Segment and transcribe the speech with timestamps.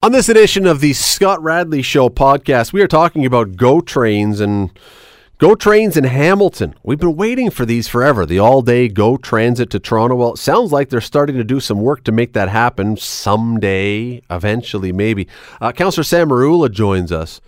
[0.00, 4.38] On this edition of the Scott Radley Show podcast, we are talking about GO trains
[4.38, 4.70] and
[5.38, 6.76] GO trains in Hamilton.
[6.84, 8.24] We've been waiting for these forever.
[8.24, 10.14] The all day GO transit to Toronto.
[10.14, 14.22] Well, it sounds like they're starting to do some work to make that happen someday,
[14.30, 15.26] eventually, maybe.
[15.60, 17.40] Uh, Councillor Sam Merulla joins us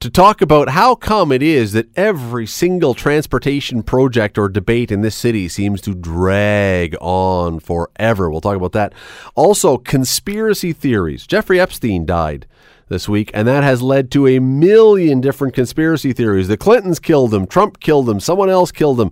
[0.00, 5.00] to talk about how come it is that every single transportation project or debate in
[5.00, 8.30] this city seems to drag on forever.
[8.30, 8.92] We'll talk about that.
[9.34, 11.26] Also, conspiracy theories.
[11.26, 12.46] Jeffrey Epstein died
[12.88, 16.48] this week, and that has led to a million different conspiracy theories.
[16.48, 19.10] The Clintons killed him, Trump killed him, someone else killed him.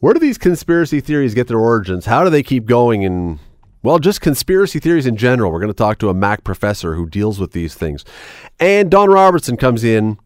[0.00, 2.06] Where do these conspiracy theories get their origins?
[2.06, 3.40] How do they keep going and
[3.88, 5.50] well, just conspiracy theories in general.
[5.50, 8.04] We're going to talk to a Mac professor who deals with these things.
[8.60, 10.18] And Don Robertson comes in.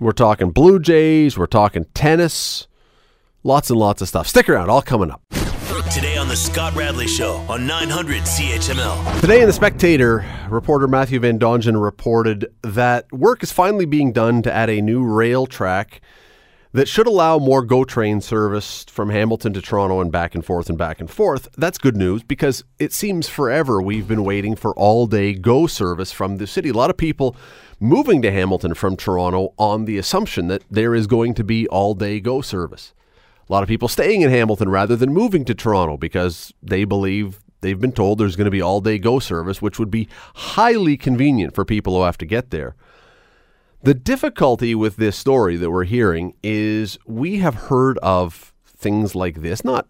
[0.00, 2.68] We're talking Blue Jays, we're talking tennis,
[3.42, 4.26] lots and lots of stuff.
[4.26, 5.22] Stick around, all coming up.
[5.90, 9.20] Today on The Scott Radley Show on 900 CHML.
[9.22, 14.42] Today in The Spectator, reporter Matthew Van Dongen reported that work is finally being done
[14.42, 16.02] to add a new rail track
[16.72, 20.68] that should allow more GO train service from Hamilton to Toronto and back and forth
[20.68, 21.48] and back and forth.
[21.56, 26.12] That's good news because it seems forever we've been waiting for all day GO service
[26.12, 26.68] from the city.
[26.68, 27.36] A lot of people
[27.80, 31.94] moving to Hamilton from Toronto on the assumption that there is going to be all
[31.94, 32.92] day GO service.
[33.48, 37.40] A lot of people staying in Hamilton rather than moving to Toronto because they believe
[37.62, 40.96] they've been told there's going to be all day GO service, which would be highly
[40.96, 42.76] convenient for people who have to get there.
[43.82, 49.40] The difficulty with this story that we're hearing is we have heard of things like
[49.40, 49.88] this, not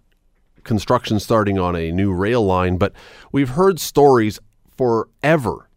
[0.62, 2.92] construction starting on a new rail line, but
[3.32, 4.38] we've heard stories
[4.76, 5.68] forever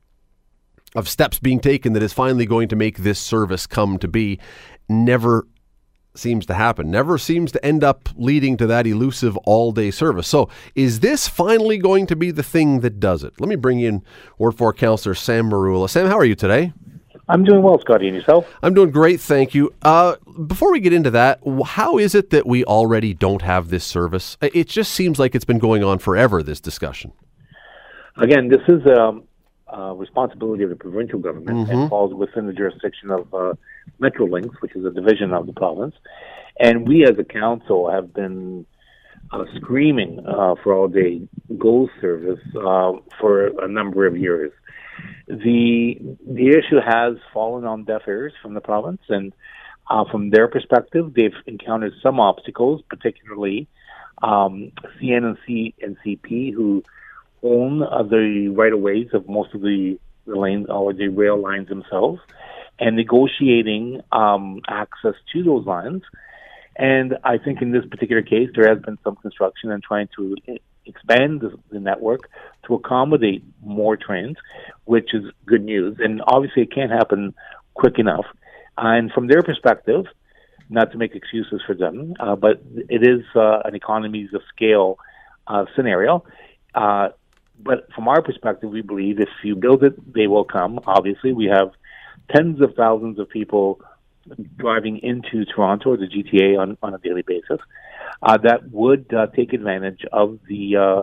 [0.96, 4.40] of steps being taken that is finally going to make this service come to be.
[4.88, 5.48] Never
[6.14, 10.28] seems to happen, never seems to end up leading to that elusive all day service.
[10.28, 13.34] So, is this finally going to be the thing that does it?
[13.40, 14.04] Let me bring in
[14.38, 15.90] Ward 4 Councillor Sam Merulla.
[15.90, 16.74] Sam, how are you today?
[17.30, 18.46] I'm doing well, Scotty, and yourself?
[18.62, 19.74] I'm doing great, thank you.
[19.82, 23.86] Uh, before we get into that, how is it that we already don't have this
[23.86, 24.38] service?
[24.42, 27.14] It just seems like it's been going on forever, this discussion.
[28.18, 29.24] Again, this is um,
[29.68, 31.72] a responsibility of the provincial government mm-hmm.
[31.72, 33.54] and falls within the jurisdiction of uh,
[34.02, 35.96] Metrolinx, which is a division of the province.
[36.60, 38.66] And we as a council have been
[39.32, 44.52] uh, screaming uh, for all day GO service uh, for a number of years
[45.28, 49.34] the the issue has fallen on deaf ears from the province, and
[49.90, 53.68] uh, from their perspective, they've encountered some obstacles, particularly
[54.22, 54.72] um,
[55.02, 56.84] CN and, and CP, who
[57.44, 61.38] own uh, the right of ways of most of the, the lanes or the rail
[61.42, 62.22] lines themselves,
[62.80, 66.02] and negotiating um, access to those lines.
[66.76, 70.36] And I think in this particular case, there has been some construction and trying to
[70.86, 72.30] expand the, the, network
[72.68, 74.38] to accommodate more trains,
[74.86, 75.98] which is good news.
[76.00, 77.34] And obviously, it can't happen
[77.74, 78.26] quick enough.
[78.78, 80.06] And from their perspective,
[80.70, 84.98] not to make excuses for them, uh, but it is uh, an economies of scale
[85.48, 86.24] uh, scenario.
[86.74, 87.10] Uh,
[87.60, 90.80] but from our perspective, we believe if you build it, they will come.
[90.88, 91.72] Obviously, we have
[92.36, 93.80] tens of thousands of people
[94.58, 97.60] driving into Toronto or the GTA on, on a daily basis
[98.22, 101.02] uh, that would uh, take advantage of the uh,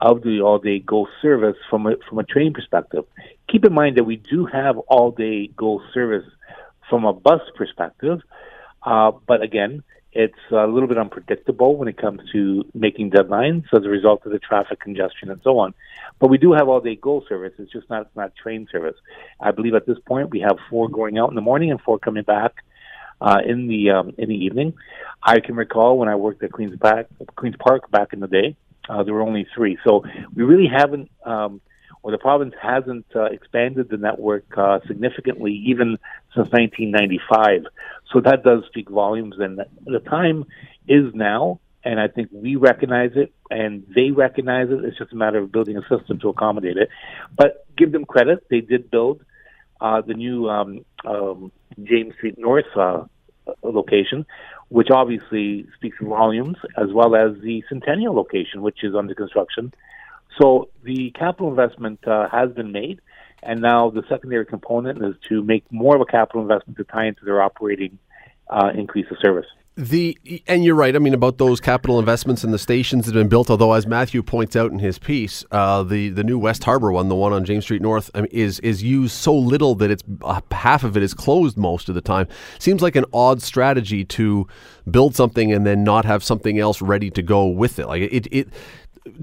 [0.00, 3.04] of the all day GO service from a, from a train perspective.
[3.48, 6.26] Keep in mind that we do have all day GO service
[6.88, 8.20] from a bus perspective,
[8.82, 9.82] uh, but again,
[10.12, 14.32] it's a little bit unpredictable when it comes to making deadlines as a result of
[14.32, 15.72] the traffic congestion and so on.
[16.18, 17.52] But we do have all day GO service.
[17.58, 18.96] It's just not it's not train service.
[19.38, 21.98] I believe at this point we have four going out in the morning and four
[21.98, 22.54] coming back
[23.20, 24.74] uh, in the um, in the evening.
[25.22, 28.56] I can recall when I worked at Queens Park, Queens Park back in the day,
[28.88, 29.78] uh, there were only three.
[29.84, 30.04] So
[30.34, 31.60] we really haven't, um,
[32.02, 35.98] or the province hasn't uh, expanded the network uh, significantly even
[36.34, 37.66] since 1995.
[38.12, 40.44] So that does speak volumes, and the time
[40.88, 41.60] is now.
[41.82, 44.84] And I think we recognize it, and they recognize it.
[44.84, 46.90] It's just a matter of building a system to accommodate it.
[47.34, 49.24] But give them credit; they did build
[49.80, 51.52] uh, the new um, um,
[51.82, 53.04] James Street North uh,
[53.62, 54.26] location,
[54.68, 59.72] which obviously speaks volumes, as well as the Centennial location, which is under construction.
[60.40, 63.00] So the capital investment uh, has been made,
[63.42, 67.06] and now the secondary component is to make more of a capital investment to tie
[67.06, 67.98] into their operating
[68.48, 69.46] uh, increase of service.
[69.76, 70.18] The
[70.48, 70.94] and you're right.
[70.94, 73.48] I mean about those capital investments in the stations that have been built.
[73.50, 77.08] Although, as Matthew points out in his piece, uh, the the new West Harbour one,
[77.08, 80.82] the one on James Street North, is is used so little that it's uh, half
[80.82, 82.26] of it is closed most of the time.
[82.58, 84.46] Seems like an odd strategy to
[84.90, 87.86] build something and then not have something else ready to go with it.
[87.86, 88.48] Like it, it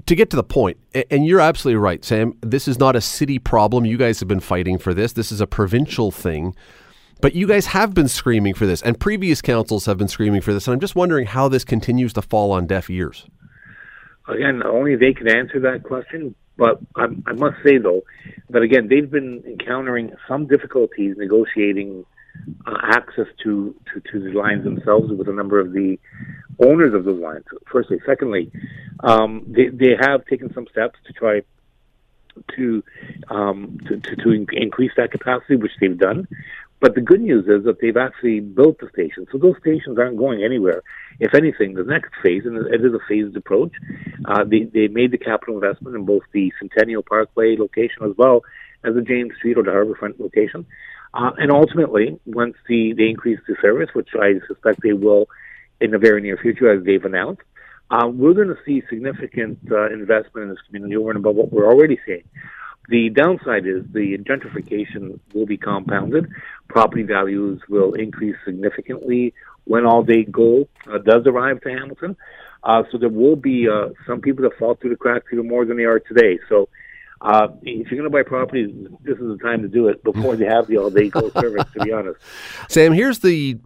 [0.06, 0.78] to get to the point,
[1.10, 2.36] and you're absolutely right, Sam.
[2.40, 3.84] This is not a city problem.
[3.84, 5.12] You guys have been fighting for this.
[5.12, 6.56] This is a provincial thing.
[7.20, 10.52] But you guys have been screaming for this, and previous councils have been screaming for
[10.52, 10.66] this.
[10.66, 13.26] And I'm just wondering how this continues to fall on deaf ears.
[14.28, 16.34] Again, only they can answer that question.
[16.56, 18.02] But I, I must say, though,
[18.50, 22.04] that again, they've been encountering some difficulties negotiating
[22.66, 25.98] uh, access to, to, to the lines themselves with a number of the
[26.60, 27.44] owners of those lines.
[27.70, 28.50] Firstly, secondly,
[29.00, 31.42] um, they they have taken some steps to try
[32.56, 32.82] to
[33.28, 36.26] um, to, to, to increase that capacity, which they've done.
[36.80, 40.16] But the good news is that they've actually built the stations, so those stations aren't
[40.16, 40.82] going anywhere.
[41.18, 43.72] If anything, the next phase, and it is a phased approach,
[44.26, 48.42] uh, they, they made the capital investment in both the Centennial Parkway location as well
[48.84, 50.66] as the James Street or the Harbourfront location.
[51.14, 55.28] Uh, and ultimately, once the, they increase the service, which I suspect they will
[55.80, 57.42] in the very near future, as they've announced,
[57.90, 61.52] uh, we're going to see significant uh, investment in this community over and above what
[61.52, 62.24] we're already seeing.
[62.88, 66.30] The downside is the gentrification will be compounded.
[66.68, 72.16] Property values will increase significantly when all day gold uh, does arrive to Hamilton.
[72.64, 75.64] Uh, so there will be uh, some people that fall through the cracks even more
[75.66, 76.38] than they are today.
[76.48, 76.68] So
[77.20, 78.66] uh, if you're going to buy property,
[79.02, 81.64] this is the time to do it before they have the all day gold service.
[81.74, 82.20] To be honest,
[82.68, 83.58] Sam, here's the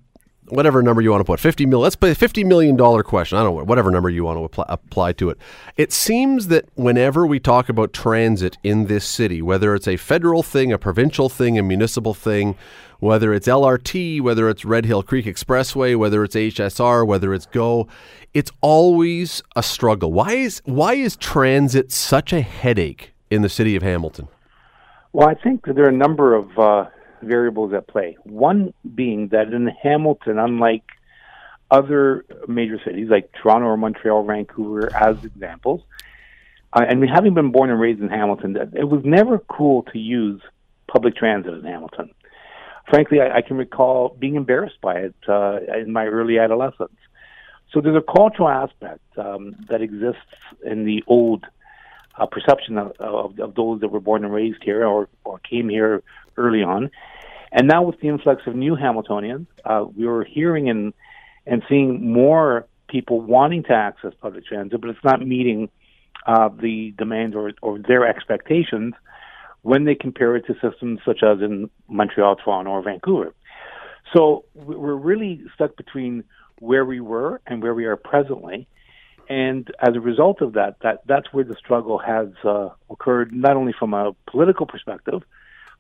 [0.53, 3.39] whatever number you want to put 50 million let's put a 50 million dollar question
[3.39, 5.39] i don't know whatever number you want to apply, apply, to it.
[5.77, 10.43] It seems that whenever we talk about transit in this city whether it's a federal
[10.43, 12.57] thing a provincial thing a municipal thing
[13.01, 17.89] whether it's lrt whether it's red hill creek expressway whether it's hsr whether it's go
[18.35, 20.13] it's always a struggle.
[20.13, 24.29] Why is why is transit such a headache in the city of hamilton?
[25.13, 26.87] Well i think there are a number of uh
[27.23, 28.17] variables at play.
[28.25, 30.85] One being that in Hamilton, unlike
[31.71, 35.83] other major cities like Toronto or Montreal, Vancouver, as examples,
[36.73, 40.41] uh, and having been born and raised in Hamilton, it was never cool to use
[40.87, 42.11] public transit in Hamilton.
[42.89, 46.97] Frankly, I, I can recall being embarrassed by it uh, in my early adolescence.
[47.73, 50.21] So there's a cultural aspect um, that exists
[50.65, 51.47] in the old
[52.19, 55.71] uh, perception of, of, of, those that were born and raised here or, or came
[55.71, 56.03] here
[56.37, 56.91] early on.
[57.53, 60.95] And now with the influx of new Hamiltonians, uh, we were hearing and
[61.47, 65.69] and seeing more people wanting to access public transit, but it's not meeting
[66.27, 68.95] uh, the demands or, or their expectations
[69.63, 73.35] when they compare it to systems such as in Montreal, Toronto, or Vancouver.
[74.15, 76.25] So we're really stuck between
[76.61, 78.69] where we were and where we are presently.
[79.29, 83.57] And as a result of that, that that's where the struggle has uh, occurred, not
[83.57, 85.23] only from a political perspective,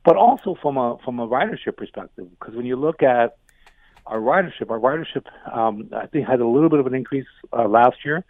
[0.04, 2.26] but also from a from a ridership perspective.
[2.30, 3.36] Because when you look at
[4.06, 7.68] our ridership, our ridership, um, I think had a little bit of an increase uh,
[7.68, 8.24] last year,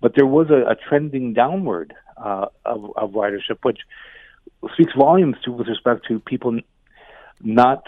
[0.00, 3.80] but there was a, a trending downward uh, of, of ridership, which
[4.74, 6.58] speaks volumes to with respect to people
[7.42, 7.86] not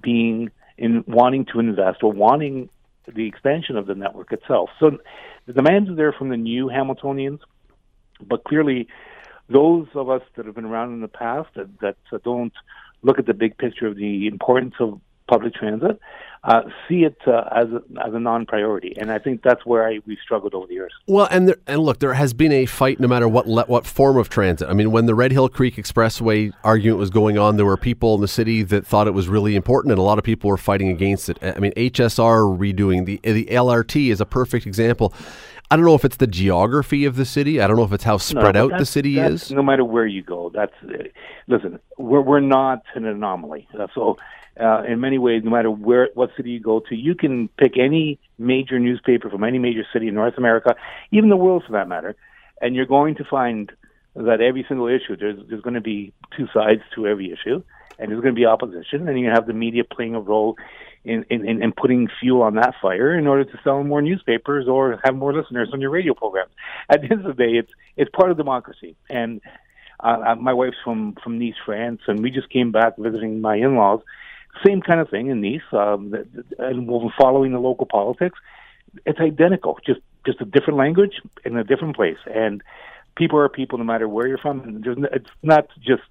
[0.00, 2.68] being in wanting to invest or wanting
[3.12, 4.70] the expansion of the network itself.
[4.78, 4.98] So
[5.46, 7.40] the demands are there from the new Hamiltonians,
[8.24, 8.88] but clearly
[9.48, 12.52] those of us that have been around in the past that, that uh, don't
[13.02, 16.00] look at the big picture of the importance of public transit
[16.44, 19.98] uh, see it uh, as a, as a non-priority, and I think that's where I,
[20.06, 20.92] we struggled over the years.
[21.06, 23.86] Well, and there, and look, there has been a fight no matter what le- what
[23.86, 24.68] form of transit.
[24.68, 28.14] I mean, when the Red Hill Creek Expressway argument was going on, there were people
[28.14, 30.56] in the city that thought it was really important, and a lot of people were
[30.56, 31.38] fighting against it.
[31.42, 35.12] I mean, HSR redoing the the LRT is a perfect example.
[35.70, 37.60] I don't know if it's the geography of the city.
[37.60, 39.50] I don't know if it's how spread no, out the city is.
[39.50, 40.72] No matter where you go, that's
[41.46, 41.78] listen.
[41.98, 43.68] We're we're not an anomaly.
[43.94, 44.16] So,
[44.58, 47.76] uh, in many ways, no matter where what city you go to, you can pick
[47.76, 50.74] any major newspaper from any major city in North America,
[51.10, 52.16] even the world for that matter,
[52.62, 53.70] and you're going to find
[54.16, 57.62] that every single issue there's there's going to be two sides to every issue,
[57.98, 60.56] and there's going to be opposition, and you have the media playing a role
[61.04, 65.00] in, in, in putting fuel on that fire in order to sell more newspapers or
[65.04, 66.52] have more listeners on your radio programs.
[66.88, 68.96] At the end of the day, it's it's part of democracy.
[69.08, 69.40] And
[70.00, 73.56] uh, uh my wife's from from Nice, France, and we just came back visiting my
[73.56, 74.00] in-laws.
[74.66, 76.14] Same kind of thing in Nice, um,
[76.58, 78.38] and following the local politics.
[79.06, 82.62] It's identical, just just a different language in a different place, and
[83.16, 84.82] people are people no matter where you're from.
[85.12, 86.02] It's not just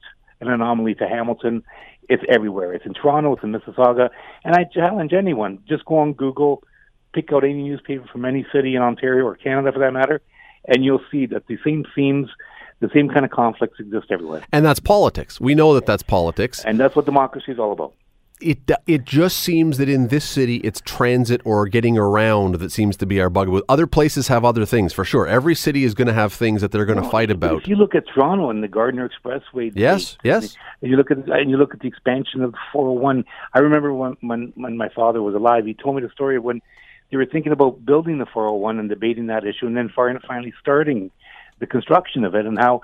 [0.42, 1.64] an anomaly to Hamilton.
[2.10, 2.74] It's everywhere.
[2.74, 3.34] It's in Toronto.
[3.34, 4.10] It's in Mississauga.
[4.44, 6.64] And I challenge anyone: just go on Google,
[7.14, 10.22] pick out any newspaper from any city in Ontario or Canada, for that matter,
[10.66, 12.30] and you'll see that the same themes
[12.80, 14.44] the same kind of conflicts exist everywhere.
[14.52, 15.42] And that's politics.
[15.42, 16.64] We know that that's politics.
[16.64, 17.94] And that's what democracy is all about.
[18.40, 22.96] It it just seems that in this city it's transit or getting around that seems
[22.98, 23.62] to be our bugaboo.
[23.68, 25.26] Other places have other things for sure.
[25.26, 27.62] Every city is going to have things that they're going to Well, fight about.
[27.64, 30.56] if you look at Toronto and the Gardiner Expressway, Yes, yes.
[30.82, 33.26] And you look at and you look at the expansion of the 401.
[33.54, 36.44] I remember when when when my father was alive, he told me the story of
[36.44, 36.62] when
[37.10, 41.10] they were thinking about building the 401 and debating that issue, and then finally starting
[41.60, 42.82] the construction of it, and how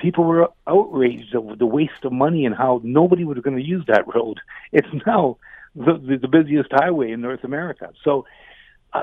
[0.00, 3.84] people were outraged of the waste of money and how nobody was going to use
[3.86, 4.40] that road.
[4.72, 5.38] It's now
[5.74, 7.90] the, the, the busiest highway in North America.
[8.04, 8.24] So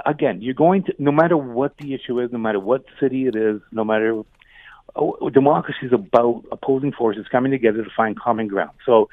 [0.05, 3.35] again, you're going to no matter what the issue is, no matter what city it
[3.35, 4.21] is, no matter
[4.95, 8.71] oh, democracy is about opposing forces coming together to find common ground.
[8.85, 9.09] So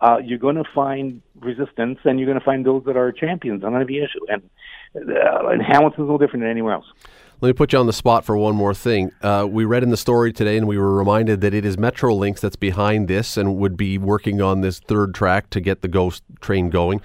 [0.00, 3.64] uh, you're going to find resistance, and you're going to find those that are champions
[3.64, 4.24] on every issue.
[4.28, 4.42] And,
[4.94, 6.86] uh, and Hamilton's no different than anywhere else.
[7.42, 9.12] Let me put you on the spot for one more thing.
[9.22, 12.38] Uh, we read in the story today, and we were reminded that it is Metrolinx
[12.38, 16.12] that's behind this and would be working on this third track to get the GO
[16.42, 17.00] train going.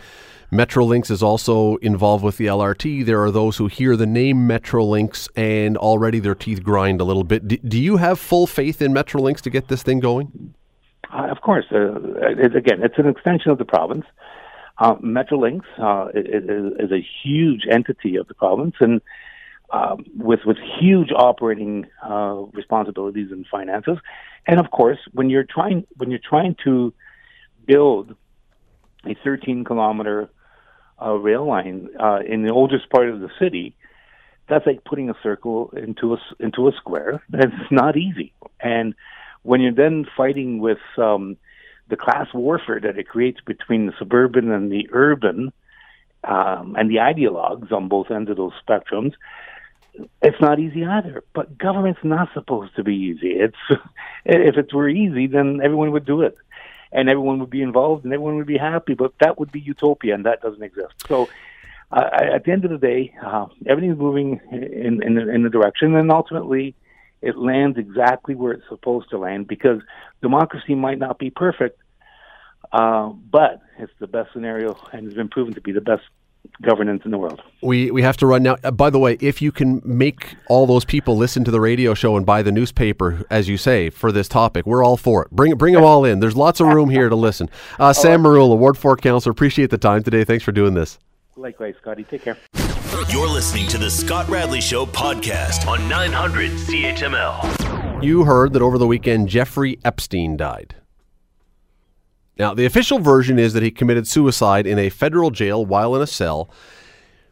[0.51, 3.06] Metrolinx is also involved with the LRT.
[3.06, 7.24] There are those who hear the name Metrolinx and already their teeth grind a little
[7.24, 7.48] bit.
[7.48, 10.54] Do, do you have full faith in Metrolinx to get this thing going?
[11.13, 14.06] Uh, of course, uh, it, again, it's an extension of the province.
[14.80, 19.00] Uh, Metrolinx uh, is, is a huge entity of the province, and
[19.72, 23.98] um, with with huge operating uh, responsibilities and finances.
[24.48, 26.93] And of course, when you're trying when you're trying to
[27.65, 28.15] build
[29.05, 30.29] a 13 kilometer
[31.01, 33.75] uh, rail line uh, in the oldest part of the city,
[34.48, 37.24] that's like putting a circle into a into a square.
[37.34, 38.93] It's not easy, and
[39.43, 41.38] when you're then fighting with um,
[41.88, 45.53] the class warfare that it creates between the suburban and the urban,
[46.24, 49.13] um, and the ideologues on both ends of those spectrums,
[50.21, 51.23] it's not easy either.
[51.33, 53.31] But government's not supposed to be easy.
[53.31, 53.57] It's
[54.25, 56.35] if it were easy, then everyone would do it,
[56.91, 58.93] and everyone would be involved, and everyone would be happy.
[58.93, 60.93] But that would be utopia, and that doesn't exist.
[61.07, 61.29] So.
[61.91, 65.95] Uh, at the end of the day, uh, everything's moving in in, in the direction,
[65.95, 66.75] and ultimately,
[67.21, 69.81] it lands exactly where it's supposed to land because
[70.21, 71.79] democracy might not be perfect,
[72.71, 76.03] uh, but it's the best scenario and has been proven to be the best
[76.61, 77.41] governance in the world.
[77.61, 78.57] We we have to run now.
[78.63, 81.93] Uh, by the way, if you can make all those people listen to the radio
[81.93, 85.31] show and buy the newspaper, as you say, for this topic, we're all for it.
[85.31, 86.19] Bring bring them all in.
[86.19, 87.49] There's lots of room here to listen.
[87.79, 90.23] Uh, Sam Merulla, Ward Four Councillor, appreciate the time today.
[90.23, 90.99] Thanks for doing this.
[91.35, 92.03] Likewise, Scotty.
[92.03, 92.37] Take care.
[93.09, 98.03] You're listening to the Scott Radley Show podcast on 900 CHML.
[98.03, 100.75] You heard that over the weekend Jeffrey Epstein died.
[102.38, 106.01] Now, the official version is that he committed suicide in a federal jail while in
[106.01, 106.50] a cell.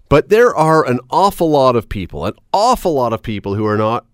[0.10, 3.78] But there are an awful lot of people, an awful lot of people who are
[3.78, 4.06] not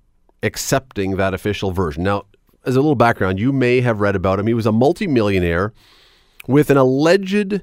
[0.42, 2.04] accepting that official version.
[2.04, 2.26] Now,
[2.66, 4.48] as a little background, you may have read about him.
[4.48, 5.74] He was a multimillionaire
[6.48, 7.62] with an alleged,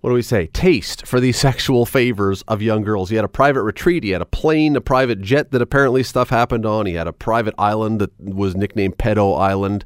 [0.00, 3.10] what do we say, taste for the sexual favors of young girls.
[3.10, 6.30] He had a private retreat, he had a plane, a private jet that apparently stuff
[6.30, 9.84] happened on, he had a private island that was nicknamed Pedo Island.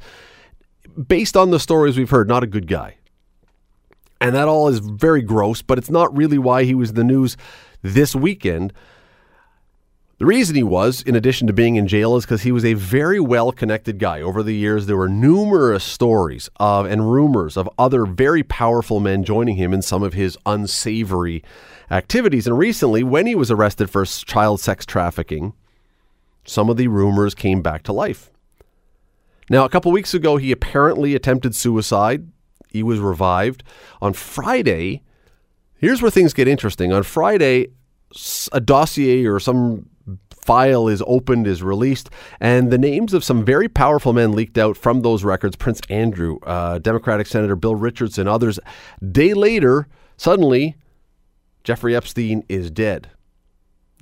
[1.06, 2.96] Based on the stories we've heard, not a good guy.
[4.20, 7.04] And that all is very gross, but it's not really why he was in the
[7.04, 7.37] news
[7.82, 8.72] this weekend.
[10.18, 12.75] The reason he was, in addition to being in jail, is because he was a
[12.75, 14.20] very well connected guy.
[14.20, 19.25] Over the years, there were numerous stories of and rumors of other very powerful men
[19.25, 21.42] joining him in some of his unsavory
[21.90, 22.46] activities.
[22.46, 25.54] And recently, when he was arrested for child sex trafficking,
[26.44, 28.31] some of the rumors came back to life.
[29.52, 32.26] Now, a couple weeks ago, he apparently attempted suicide.
[32.71, 33.62] He was revived.
[34.00, 35.02] On Friday,
[35.76, 36.90] here's where things get interesting.
[36.90, 37.66] On Friday,
[38.50, 39.90] a dossier or some
[40.30, 42.09] file is opened, is released,
[42.40, 46.38] and the names of some very powerful men leaked out from those records Prince Andrew,
[46.44, 48.59] uh, Democratic Senator Bill Richardson, others.
[49.06, 50.76] Day later, suddenly,
[51.62, 53.11] Jeffrey Epstein is dead.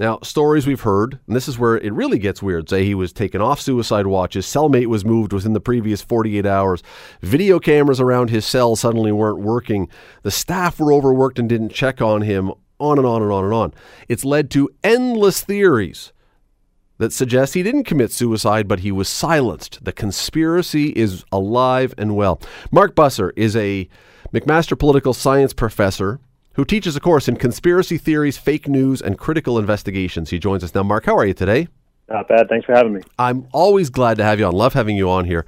[0.00, 3.12] Now, stories we've heard, and this is where it really gets weird, say he was
[3.12, 6.83] taken off suicide watches, cellmate was moved within the previous 48 hours,
[7.21, 9.90] video cameras around his cell suddenly weren't working,
[10.23, 13.52] the staff were overworked and didn't check on him, on and on and on and
[13.52, 13.75] on.
[14.09, 16.14] It's led to endless theories
[16.97, 19.85] that suggest he didn't commit suicide, but he was silenced.
[19.85, 22.40] The conspiracy is alive and well.
[22.71, 23.87] Mark Busser is a
[24.33, 26.21] McMaster political science professor
[26.54, 30.30] who teaches a course in conspiracy theories, fake news, and critical investigations.
[30.30, 30.83] He joins us now.
[30.83, 31.69] Mark, how are you today?
[32.09, 32.49] Not bad.
[32.49, 33.02] Thanks for having me.
[33.19, 34.52] I'm always glad to have you on.
[34.52, 35.47] Love having you on here.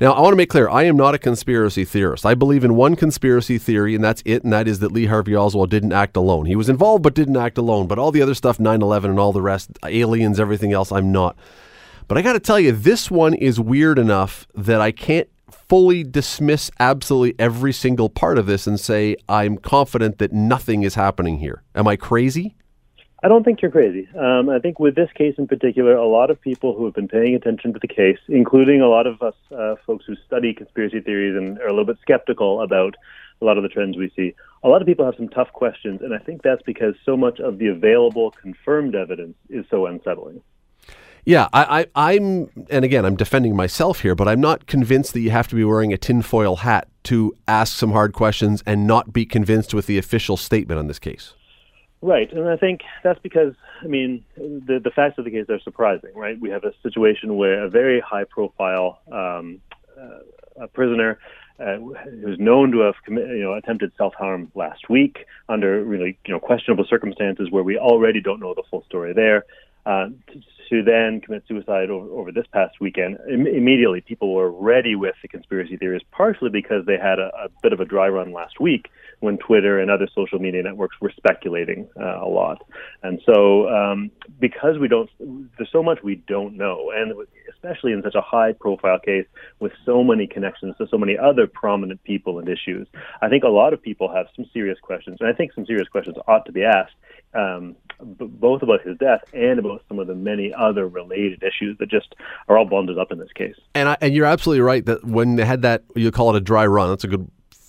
[0.00, 2.26] Now, I want to make clear I am not a conspiracy theorist.
[2.26, 5.36] I believe in one conspiracy theory, and that's it, and that is that Lee Harvey
[5.36, 6.46] Oswald didn't act alone.
[6.46, 7.86] He was involved, but didn't act alone.
[7.86, 11.12] But all the other stuff, 9 11 and all the rest, aliens, everything else, I'm
[11.12, 11.36] not.
[12.08, 15.28] But I got to tell you, this one is weird enough that I can't
[15.68, 20.94] fully dismiss absolutely every single part of this and say, I'm confident that nothing is
[20.94, 21.62] happening here.
[21.74, 22.56] Am I crazy?
[23.24, 24.06] I don't think you're crazy.
[24.18, 27.08] Um, I think with this case in particular, a lot of people who have been
[27.08, 31.00] paying attention to the case, including a lot of us uh, folks who study conspiracy
[31.00, 32.96] theories and are a little bit skeptical about
[33.40, 36.02] a lot of the trends we see, a lot of people have some tough questions,
[36.02, 40.42] and I think that's because so much of the available confirmed evidence is so unsettling.
[41.26, 45.20] Yeah, I, I, am and again, I'm defending myself here, but I'm not convinced that
[45.20, 49.12] you have to be wearing a tinfoil hat to ask some hard questions and not
[49.12, 51.32] be convinced with the official statement on this case.
[52.02, 55.60] Right, and I think that's because I mean the the facts of the case are
[55.60, 56.10] surprising.
[56.14, 59.62] Right, we have a situation where a very high profile um,
[59.98, 61.18] uh, prisoner
[61.58, 66.34] uh, who's known to have committed, you know, attempted self-harm last week under really, you
[66.34, 69.44] know, questionable circumstances where we already don't know the full story there.
[69.86, 70.06] Uh,
[70.70, 75.14] to then commit suicide over, over this past weekend, Im- immediately people were ready with
[75.20, 78.58] the conspiracy theories, partially because they had a, a, bit of a dry run last
[78.58, 78.88] week
[79.24, 82.62] when Twitter and other social media networks were speculating uh, a lot.
[83.02, 85.10] And so, um, because we don't,
[85.56, 87.12] there's so much we don't know, and
[87.52, 89.26] especially in such a high profile case
[89.60, 92.86] with so many connections to so many other prominent people and issues,
[93.22, 95.88] I think a lot of people have some serious questions, and I think some serious
[95.88, 96.94] questions ought to be asked.
[97.34, 101.90] Um, both about his death and about some of the many other related issues that
[101.90, 102.14] just
[102.48, 103.56] are all bundled up in this case.
[103.74, 106.40] And I, and you're absolutely right that when they had that, you call it a
[106.40, 106.90] dry run.
[106.90, 107.28] That's a good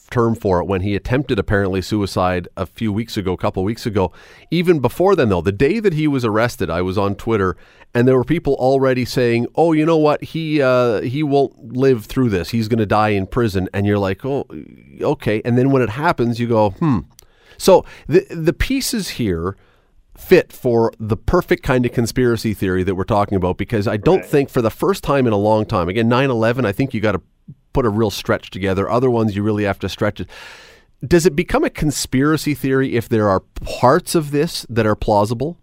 [0.10, 3.86] term for it when he attempted apparently suicide a few weeks ago, a couple weeks
[3.86, 4.12] ago.
[4.52, 7.58] Even before then, though, the day that he was arrested, I was on Twitter,
[7.94, 10.24] and there were people already saying, "Oh, you know what?
[10.24, 12.50] He uh, he won't live through this.
[12.50, 14.46] He's going to die in prison." And you're like, "Oh,
[15.02, 17.00] okay." And then when it happens, you go, "Hmm."
[17.58, 19.56] So the the pieces here
[20.18, 24.20] fit for the perfect kind of conspiracy theory that we're talking about because I don't
[24.20, 24.26] right.
[24.26, 27.02] think for the first time in a long time, again, 9 11, I think you
[27.02, 27.22] got to
[27.76, 28.90] put a real stretch together.
[28.90, 30.30] Other ones, you really have to stretch it.
[31.06, 33.42] Does it become a conspiracy theory if there are
[33.82, 35.58] parts of this that are plausible?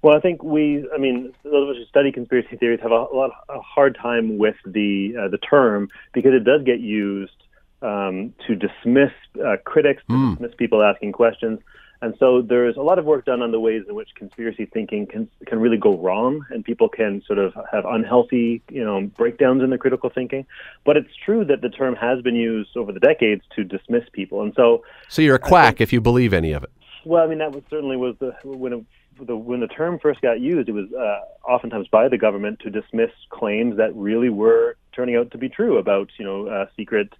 [0.00, 2.94] Well, I think we, I mean, those of us who study conspiracy theories have a,
[2.94, 7.40] a lot, a hard time with the uh, the term because it does get used
[7.82, 9.12] um, to dismiss
[9.44, 10.32] uh, critics, to mm.
[10.32, 11.60] dismiss people asking questions.
[12.04, 15.06] And so there's a lot of work done on the ways in which conspiracy thinking
[15.06, 19.62] can can really go wrong, and people can sort of have unhealthy, you know, breakdowns
[19.62, 20.44] in their critical thinking.
[20.84, 24.42] But it's true that the term has been used over the decades to dismiss people,
[24.42, 26.70] and so so you're a quack think, if you believe any of it.
[27.06, 28.84] Well, I mean that was certainly was the when it,
[29.26, 32.70] the when the term first got used, it was uh, oftentimes by the government to
[32.70, 37.14] dismiss claims that really were turning out to be true about you know uh, secret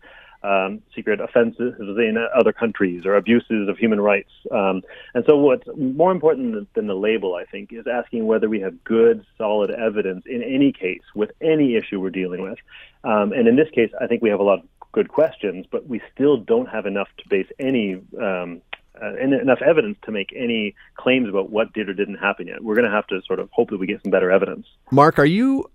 [0.45, 4.31] um, secret offenses in other countries or abuses of human rights.
[4.51, 4.83] Um,
[5.15, 8.85] and so, what's more important than the label, I think, is asking whether we have
[8.85, 12.59] good, solid evidence in any case with any issue we're dealing with.
[13.05, 15.89] Um, and in this case, I think we have a lot of good questions, but
[15.89, 18.01] we still don't have enough to base any.
[18.21, 18.61] Um,
[19.03, 22.63] uh, enough evidence to make any claims about what did or didn't happen yet.
[22.63, 24.69] We're going to have to sort of hope that we get some better evidence.
[24.93, 25.69] Mark, are you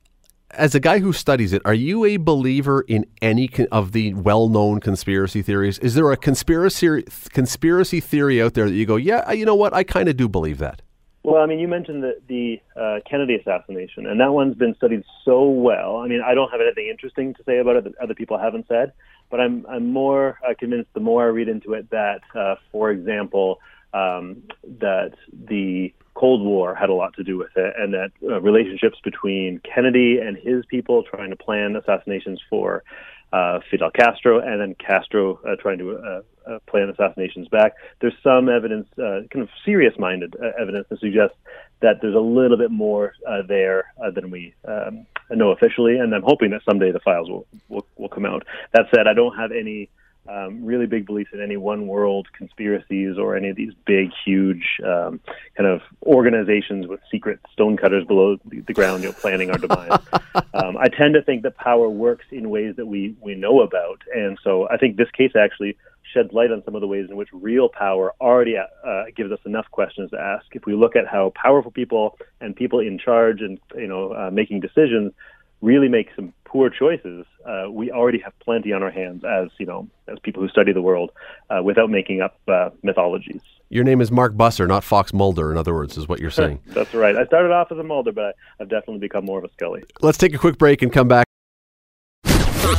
[0.52, 4.14] as a guy who studies it, are you a believer in any con- of the
[4.14, 5.80] well-known conspiracy theories?
[5.80, 9.74] Is there a conspiracy conspiracy theory out there that you go, yeah, you know what,
[9.74, 10.82] I kind of do believe that?
[11.24, 15.04] Well, I mean, you mentioned the, the uh, Kennedy assassination, and that one's been studied
[15.26, 15.98] so well.
[15.98, 18.68] I mean, I don't have anything interesting to say about it that other people haven't
[18.68, 18.94] said,
[19.30, 22.90] but I'm I'm more uh, convinced the more I read into it that, uh, for
[22.90, 23.60] example,
[23.94, 24.44] um,
[24.80, 28.98] that the Cold War had a lot to do with it, and that uh, relationships
[29.10, 32.84] between Kennedy and his people trying to plan assassinations for
[33.32, 37.72] uh, Fidel Castro, and then Castro uh, trying to uh, uh, plan assassinations back.
[38.02, 41.36] There's some evidence, uh, kind of serious-minded evidence, to suggest
[41.82, 43.14] that there's a little bit more
[43.48, 47.86] there than we um, know officially, and I'm hoping that someday the files will, will
[47.98, 48.42] will come out.
[48.74, 49.90] That said, I don't have any
[50.30, 54.80] um, really big beliefs in any one world conspiracies or any of these big, huge
[54.86, 55.20] um,
[55.58, 60.00] kind of organizations with secret stonecutters below the, the ground, you know, planning our demise.
[60.54, 64.02] um, I tend to think that power works in ways that we we know about,
[64.14, 65.78] and so I think this case actually
[66.14, 69.40] sheds light on some of the ways in which real power already uh, gives us
[69.46, 70.46] enough questions to ask.
[70.54, 74.30] If we look at how powerful people and people in charge and you know uh,
[74.32, 75.14] making decisions
[75.62, 79.66] really make some poor choices, uh, we already have plenty on our hands as you
[79.66, 81.12] know as people who study the world
[81.50, 83.42] uh, without making up uh, mythologies.
[83.70, 85.52] Your name is Mark Busser, not Fox Mulder.
[85.52, 86.60] In other words, is what you're saying.
[86.68, 87.16] That's right.
[87.16, 89.84] I started off as a Mulder, but I, have definitely become more of a Scully.
[90.02, 91.26] Let's take a quick break and come back.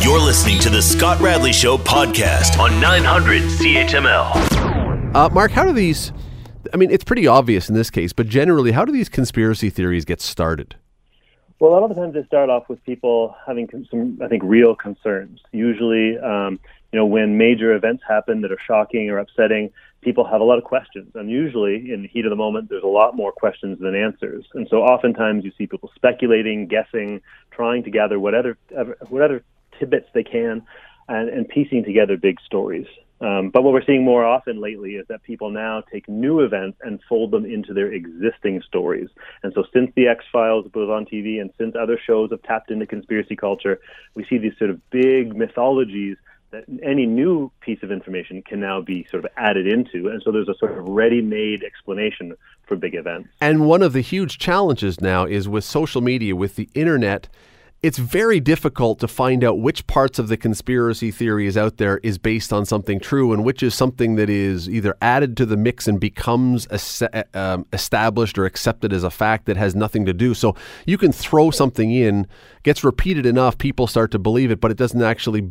[0.02, 5.14] You're listening to the Scott Radley Show podcast on 900 CHML.
[5.14, 6.12] Uh, Mark, how do these?
[6.72, 10.04] I mean, it's pretty obvious in this case, but generally, how do these conspiracy theories
[10.04, 10.76] get started?
[11.60, 14.42] Well, a lot of the times they start off with people having some, I think,
[14.42, 15.40] real concerns.
[15.52, 16.58] Usually, um,
[16.90, 19.70] you know, when major events happen that are shocking or upsetting,
[20.00, 21.12] people have a lot of questions.
[21.14, 24.46] And usually, in the heat of the moment, there's a lot more questions than answers.
[24.54, 27.20] And so, oftentimes, you see people speculating, guessing,
[27.50, 28.56] trying to gather whatever
[29.10, 29.42] whatever
[29.78, 30.62] tidbits they can,
[31.08, 32.86] and, and piecing together big stories.
[33.20, 36.78] Um, but what we're seeing more often lately is that people now take new events
[36.83, 39.09] and fold them into their existing stories.
[39.42, 42.70] And so, since the X Files was on TV and since other shows have tapped
[42.70, 43.78] into conspiracy culture,
[44.14, 46.16] we see these sort of big mythologies
[46.50, 50.09] that any new piece of information can now be sort of added into.
[50.09, 52.35] And so there's a sort of ready made explanation
[52.66, 53.28] for big events.
[53.40, 57.28] And one of the huge challenges now is with social media, with the internet
[57.82, 61.98] it's very difficult to find out which parts of the conspiracy theory is out there
[61.98, 65.56] is based on something true and which is something that is either added to the
[65.56, 66.68] mix and becomes
[67.32, 70.34] um, established or accepted as a fact that has nothing to do.
[70.34, 72.26] So you can throw something in,
[72.64, 75.50] gets repeated enough, people start to believe it, but it doesn't actually,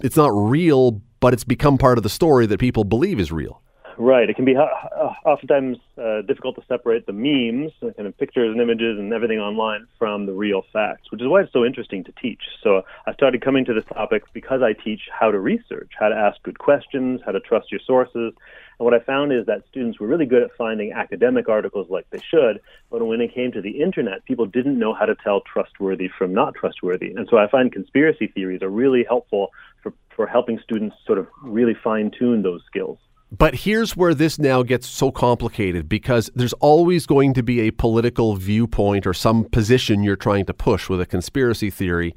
[0.00, 3.62] it's not real, but it's become part of the story that people believe is real.
[3.96, 4.28] Right.
[4.28, 8.98] It can be oftentimes uh, difficult to separate the memes, kind of pictures and images
[8.98, 12.42] and everything online, from the real facts, which is why it's so interesting to teach.
[12.62, 16.14] So I started coming to this topic because I teach how to research, how to
[16.16, 18.32] ask good questions, how to trust your sources.
[18.78, 22.06] And what I found is that students were really good at finding academic articles like
[22.10, 25.40] they should, but when it came to the internet, people didn't know how to tell
[25.42, 27.12] trustworthy from not trustworthy.
[27.12, 29.52] And so I find conspiracy theories are really helpful
[29.82, 32.98] for, for helping students sort of really fine tune those skills.
[33.30, 37.72] But here's where this now gets so complicated because there's always going to be a
[37.72, 42.14] political viewpoint or some position you're trying to push with a conspiracy theory.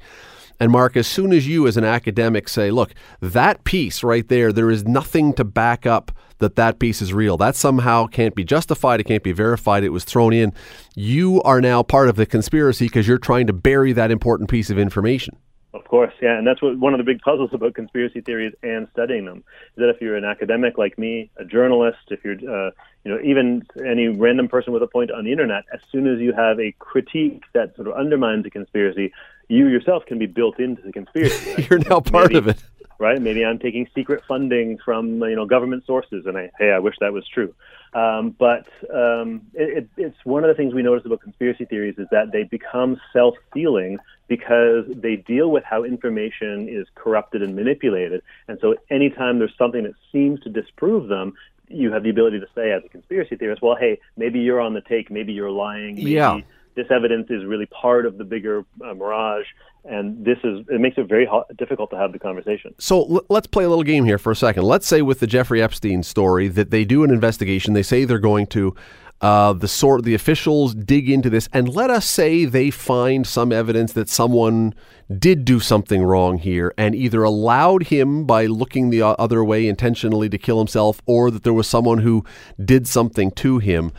[0.60, 4.52] And Mark, as soon as you, as an academic, say, look, that piece right there,
[4.52, 7.36] there is nothing to back up that that piece is real.
[7.36, 9.00] That somehow can't be justified.
[9.00, 9.84] It can't be verified.
[9.84, 10.52] It was thrown in.
[10.94, 14.70] You are now part of the conspiracy because you're trying to bury that important piece
[14.70, 15.36] of information.
[15.78, 18.88] Of course, yeah, and that's what one of the big puzzles about conspiracy theories and
[18.92, 22.70] studying them is that if you're an academic like me, a journalist, if you're, uh,
[23.04, 26.18] you know, even any random person with a point on the internet, as soon as
[26.20, 29.12] you have a critique that sort of undermines a conspiracy,
[29.48, 31.66] you yourself can be built into the conspiracy.
[31.70, 32.62] you're now part maybe, of it,
[32.98, 33.22] right?
[33.22, 36.96] Maybe I'm taking secret funding from you know government sources, and I, hey, I wish
[37.00, 37.54] that was true.
[37.94, 41.94] Um, but um, it, it, it's one of the things we notice about conspiracy theories
[41.98, 43.98] is that they become self-sealing
[44.28, 48.22] because they deal with how information is corrupted and manipulated.
[48.46, 51.34] And so anytime there's something that seems to disprove them,
[51.68, 54.74] you have the ability to say as a conspiracy theorist, well, hey, maybe you're on
[54.74, 56.40] the take, maybe you're lying, maybe yeah.
[56.78, 59.46] This evidence is really part of the bigger uh, mirage
[59.84, 62.74] and this is it makes it very hot, difficult to have the conversation.
[62.78, 64.64] So l- let's play a little game here for a second.
[64.64, 68.18] Let's say with the Jeffrey Epstein story that they do an investigation, they say they're
[68.18, 68.74] going to
[69.20, 73.50] uh, the sort the officials dig into this, and let us say they find some
[73.50, 74.74] evidence that someone
[75.16, 80.28] did do something wrong here, and either allowed him by looking the other way intentionally
[80.28, 82.24] to kill himself, or that there was someone who
[82.64, 83.90] did something to him.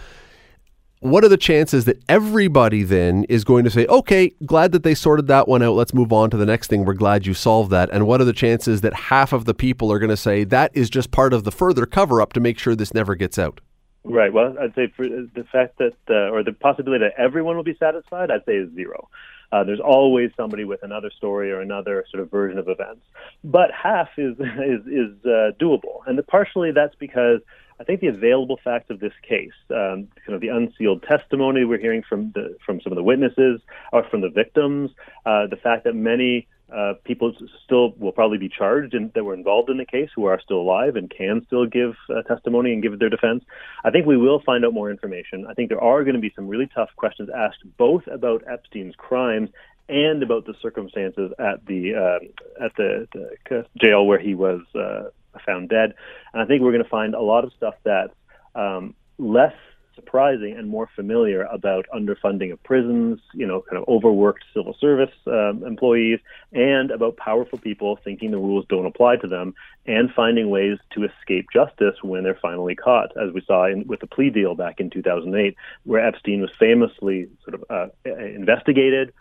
[1.01, 4.93] What are the chances that everybody then is going to say, okay, glad that they
[4.93, 5.75] sorted that one out.
[5.75, 6.83] Let's move on to the next thing.
[6.83, 7.89] We're glad you solved that.
[7.93, 10.71] And what are the chances that half of the people are going to say that
[10.73, 13.61] is just part of the further cover up to make sure this never gets out?
[14.03, 14.33] Right.
[14.33, 17.77] Well, I'd say for the fact that, uh, or the possibility that everyone will be
[17.79, 19.07] satisfied, I'd say is zero.
[19.53, 23.01] Uh, there's always somebody with another story or another sort of version of events,
[23.43, 27.39] but half is is is uh, doable, and partially that's because
[27.79, 31.79] I think the available facts of this case, um, kind of the unsealed testimony we're
[31.79, 33.61] hearing from the from some of the witnesses
[33.93, 34.91] or from the victims,
[35.25, 39.33] uh, the fact that many uh, people still will probably be charged and that were
[39.33, 42.83] involved in the case who are still alive and can still give uh, testimony and
[42.83, 43.43] give their defense.
[43.83, 45.47] I think we will find out more information.
[45.49, 48.95] I think there are going to be some really tough questions asked both about Epstein's
[48.95, 49.49] crimes
[49.87, 55.09] and about the circumstances at the uh, at the, the, jail where he was uh,
[55.45, 55.93] found dead.
[56.33, 58.13] And I think we're going to find a lot of stuff that's
[58.55, 59.53] um, less
[59.99, 65.13] surprising and more familiar about underfunding of prisons, you know, kind of overworked civil service
[65.27, 66.19] um, employees,
[66.53, 69.53] and about powerful people thinking the rules don't apply to them
[69.85, 73.99] and finding ways to escape justice when they're finally caught, as we saw in, with
[73.99, 79.11] the plea deal back in 2008, where Epstein was famously sort of uh, investigated.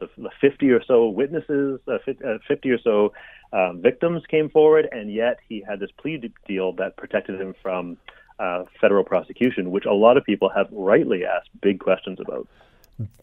[0.00, 1.98] Of 50 or so witnesses, uh,
[2.46, 3.12] 50 or so
[3.52, 7.96] uh, victims came forward, and yet he had this plea deal that protected him from
[8.38, 12.46] uh, federal prosecution, which a lot of people have rightly asked big questions about.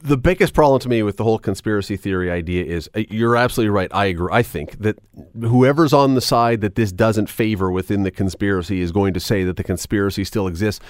[0.02, 3.72] The biggest problem to me with the whole conspiracy theory idea is uh, you're absolutely
[3.72, 3.90] right.
[3.92, 4.30] I agree.
[4.32, 5.00] I think that
[5.40, 9.44] whoever's on the side that this doesn't favor within the conspiracy is going to say
[9.44, 10.84] that the conspiracy still exists.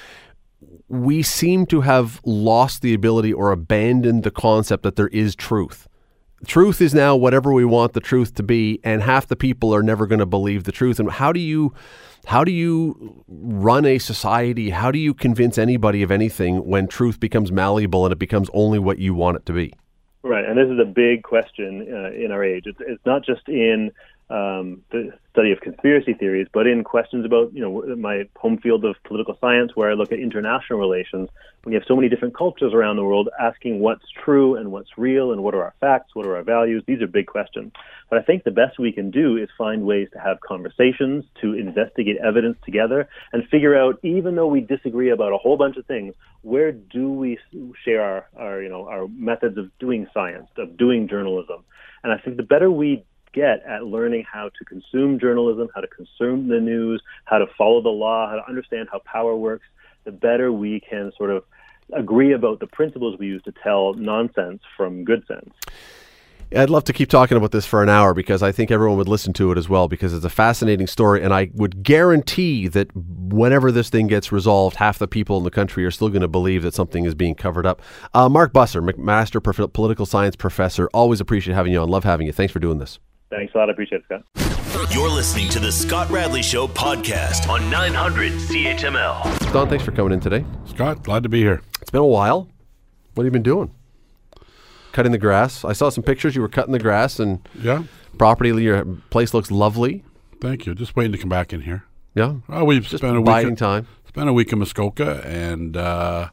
[0.87, 5.87] We seem to have lost the ability or abandoned the concept that there is truth.
[6.45, 9.83] Truth is now whatever we want the truth to be, and half the people are
[9.83, 10.99] never going to believe the truth.
[10.99, 11.73] And how do you
[12.25, 14.69] how do you run a society?
[14.69, 18.79] How do you convince anybody of anything when truth becomes malleable and it becomes only
[18.79, 19.73] what you want it to be?
[20.23, 22.63] Right, and this is a big question uh, in our age.
[22.65, 23.91] It's, it's not just in
[24.29, 28.85] um, the study of conspiracy theories, but in questions about, you know, my home field
[28.85, 31.29] of political science, where I look at international relations,
[31.63, 34.97] when you have so many different cultures around the world asking what's true and what's
[34.97, 37.71] real and what are our facts, what are our values, these are big questions.
[38.09, 41.53] But I think the best we can do is find ways to have conversations, to
[41.53, 45.85] investigate evidence together, and figure out, even though we disagree about a whole bunch of
[45.85, 47.39] things, where do we
[47.83, 51.63] share our, our you know, our methods of doing science, of doing journalism.
[52.03, 55.87] And I think the better we get at learning how to consume journalism, how to
[55.87, 59.65] consume the news, how to follow the law, how to understand how power works,
[60.05, 61.43] the better we can sort of
[61.91, 65.53] agree about the principles we use to tell nonsense from good sense.
[66.55, 69.07] I'd love to keep talking about this for an hour because I think everyone would
[69.07, 71.23] listen to it as well because it's a fascinating story.
[71.23, 75.51] And I would guarantee that whenever this thing gets resolved, half the people in the
[75.51, 77.81] country are still going to believe that something is being covered up.
[78.13, 79.41] Uh, Mark Busser, McMaster
[79.73, 81.89] Political Science Professor, always appreciate having you on.
[81.89, 82.33] Love having you.
[82.33, 82.99] Thanks for doing this.
[83.35, 83.69] Thanks a lot.
[83.69, 84.91] I appreciate it, Scott.
[84.93, 89.51] You're listening to the Scott Radley Show podcast on 900 CHML.
[89.53, 90.45] Don, thanks for coming in today.
[90.65, 91.61] Scott, glad to be here.
[91.81, 92.47] It's been a while.
[93.13, 93.73] What have you been doing?
[94.91, 95.65] Cutting the grass.
[95.65, 96.35] I saw some pictures.
[96.35, 97.83] You were cutting the grass and Yeah,
[98.17, 98.49] property.
[98.63, 100.03] Your place looks lovely.
[100.41, 100.75] thank you.
[100.75, 101.85] Just waiting to come back in here.
[102.15, 103.59] Yeah, Oh, we've just spent a biding week.
[103.59, 103.87] time.
[104.07, 106.29] Spent a week in Muskoka and uh,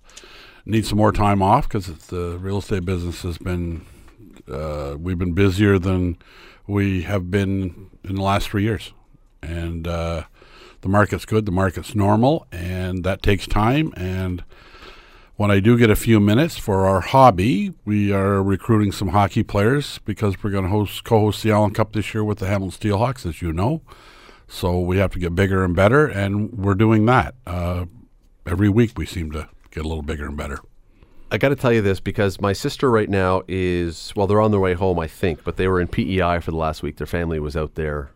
[0.66, 3.86] need some more time off because the real estate business has been.
[4.50, 6.18] Uh, we've been busier than
[6.70, 8.92] we have been in the last three years,
[9.42, 10.24] and uh,
[10.83, 11.44] the market's good.
[11.44, 13.92] The market's normal, and that takes time.
[13.96, 14.44] And
[15.37, 19.42] when I do get a few minutes for our hobby, we are recruiting some hockey
[19.42, 22.78] players because we're going to host co-host the Allen Cup this year with the Hamilton
[22.78, 23.83] Steelhawks, as you know.
[24.46, 27.35] So we have to get bigger and better, and we're doing that.
[27.46, 27.87] Uh,
[28.46, 30.59] every week we seem to get a little bigger and better.
[31.32, 34.50] I got to tell you this because my sister right now is well, they're on
[34.50, 36.96] their way home, I think, but they were in PEI for the last week.
[36.96, 38.10] Their family was out there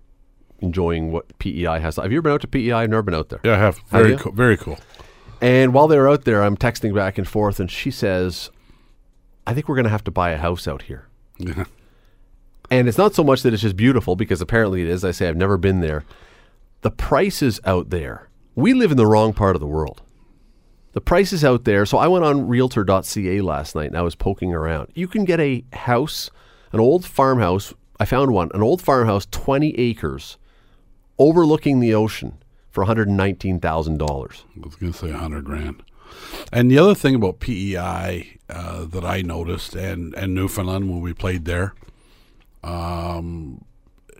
[0.60, 1.96] enjoying what PEI has.
[1.96, 2.72] Have you ever been out to PEI?
[2.72, 3.40] I've never been out there.
[3.44, 3.78] Yeah, I have.
[3.78, 4.16] Have Very you?
[4.18, 4.32] cool.
[4.32, 4.78] Very cool.
[5.40, 8.50] And while they were out there, I'm texting back and forth, and she says,
[9.46, 11.06] "I think we're going to have to buy a house out here."
[11.38, 11.64] Yeah.
[12.70, 15.04] And it's not so much that it's just beautiful, because apparently it is.
[15.04, 16.04] I say I've never been there.
[16.80, 18.28] The prices out there.
[18.54, 20.00] We live in the wrong part of the world.
[20.94, 21.84] The price is out there.
[21.84, 24.92] So I went on Realtor.ca last night and I was poking around.
[24.94, 26.30] You can get a house,
[26.72, 27.74] an old farmhouse.
[27.98, 30.38] I found one, an old farmhouse, 20 acres,
[31.18, 32.38] overlooking the ocean
[32.70, 34.00] for $119,000.
[34.02, 35.82] I was going to say a hundred grand.
[36.52, 41.12] And the other thing about PEI uh, that I noticed, and and Newfoundland when we
[41.12, 41.74] played there,
[42.62, 43.64] um,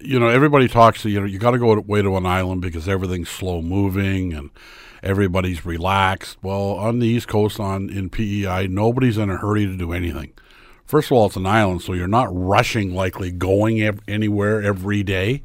[0.01, 1.05] you know, everybody talks.
[1.05, 4.51] You know, you got to go away to an island because everything's slow moving and
[5.05, 6.39] everybody's relaxed.
[6.43, 10.33] Well, on the East Coast, on in PEI, nobody's in a hurry to do anything.
[10.85, 15.03] First of all, it's an island, so you're not rushing, likely going ev- anywhere every
[15.03, 15.43] day.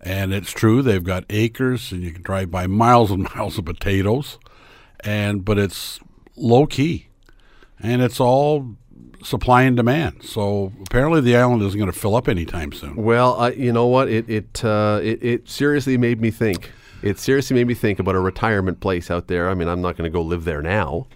[0.00, 3.64] And it's true, they've got acres, and you can drive by miles and miles of
[3.64, 4.38] potatoes
[5.00, 6.00] and but it's
[6.36, 7.08] low key,
[7.80, 8.76] and it's all
[9.22, 10.22] supply and demand.
[10.22, 12.96] So apparently, the island isn't going to fill up anytime soon.
[12.96, 14.08] Well, I, you know what?
[14.08, 16.72] It it, uh, it it seriously made me think.
[17.02, 19.48] It seriously made me think about a retirement place out there.
[19.48, 21.06] I mean, I'm not going to go live there now.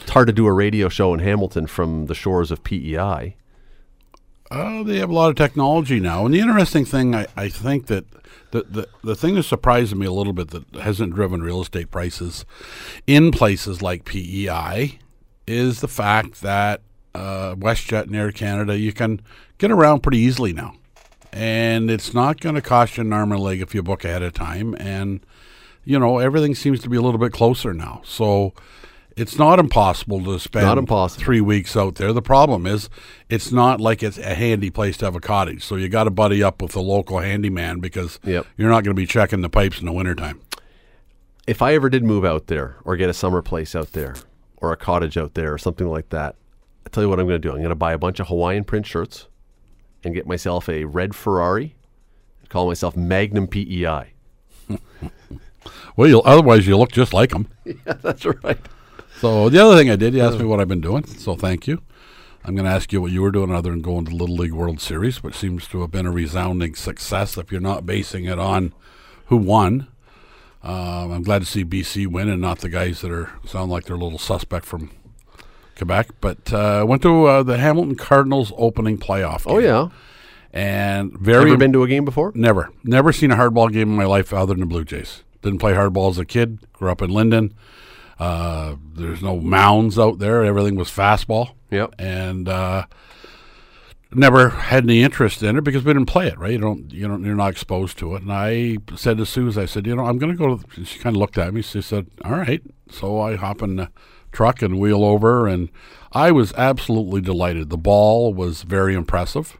[0.00, 3.36] It's hard to do a radio show in Hamilton from the shores of PEI.
[4.50, 7.86] Uh, they have a lot of technology now, and the interesting thing, I, I think
[7.88, 8.06] that
[8.50, 11.90] the, the the thing that surprised me a little bit that hasn't driven real estate
[11.90, 12.46] prices
[13.06, 14.98] in places like PEI
[15.46, 16.80] is the fact that
[17.14, 19.20] uh, WestJet and Air Canada you can
[19.58, 20.74] get around pretty easily now,
[21.32, 24.04] and it's not going to cost you an arm and a leg if you book
[24.04, 25.20] ahead of time, and
[25.84, 28.52] you know everything seems to be a little bit closer now, so.
[29.16, 31.24] It's not impossible to spend Not impossible.
[31.24, 32.12] three weeks out there.
[32.12, 32.88] The problem is,
[33.28, 35.64] it's not like it's a handy place to have a cottage.
[35.64, 38.46] So you got to buddy up with a local handyman because Yep.
[38.56, 40.40] you're not going to be checking the pipes in the wintertime.
[41.48, 44.14] If I ever did move out there or get a summer place out there
[44.58, 46.36] or a cottage out there or something like that,
[46.86, 47.50] I tell you what I'm going to do.
[47.50, 49.26] I'm going to buy a bunch of Hawaiian print shirts
[50.04, 51.74] and get myself a red Ferrari.
[52.48, 54.12] Call myself Magnum PEI.
[55.96, 57.48] Well, you'll, otherwise you look just like them.
[57.84, 58.58] That's right.
[59.18, 61.04] So the other thing I did, you asked me what I've been doing.
[61.04, 61.82] So thank you.
[62.44, 64.36] I'm going to ask you what you were doing other than going to the Little
[64.36, 68.26] League World Series, which seems to have been a resounding success if you're not basing
[68.26, 68.72] it on
[69.26, 69.88] who won.
[70.62, 73.84] Um, I'm glad to see BC win and not the guys that are sound like
[73.84, 74.90] they're a little suspect from
[75.78, 76.08] Quebec.
[76.20, 79.44] But uh, went to uh, the Hamilton Cardinals opening playoff.
[79.46, 79.88] Oh yeah.
[80.52, 82.32] and very been to a game before?
[82.34, 82.70] Never.
[82.84, 85.22] Never seen a hardball game in my life other than the Blue Jays.
[85.42, 86.58] Didn't play hardball as a kid.
[86.72, 87.52] Grew up in Lynden.
[88.18, 90.44] Uh, there's no mounds out there.
[90.44, 91.52] Everything was fastball.
[91.70, 91.94] Yep.
[91.98, 92.86] And uh,
[94.12, 96.50] never had any interest in it because we didn't play it, right?
[96.52, 98.22] You don't, you don't, you're not exposed to it.
[98.22, 101.14] And I said to Suze, I said, you know, I'm going to go she kind
[101.14, 101.62] of looked at me.
[101.62, 102.62] She said, all right.
[102.90, 103.90] So I hop in the
[104.32, 105.68] truck and wheel over and
[106.12, 107.70] I was absolutely delighted.
[107.70, 109.58] The ball was very impressive.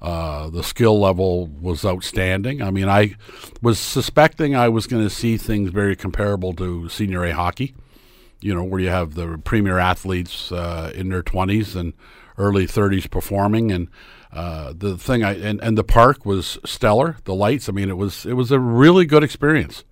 [0.00, 2.62] Uh, the skill level was outstanding.
[2.62, 3.16] I mean, I
[3.60, 7.74] was suspecting I was going to see things very comparable to senior A hockey,
[8.40, 11.92] you know, where you have the premier athletes uh, in their 20s and
[12.38, 13.70] early 30s performing.
[13.70, 13.88] And
[14.32, 17.16] uh, the thing I and, and the park was stellar.
[17.24, 17.68] The lights.
[17.68, 19.84] I mean, it was it was a really good experience.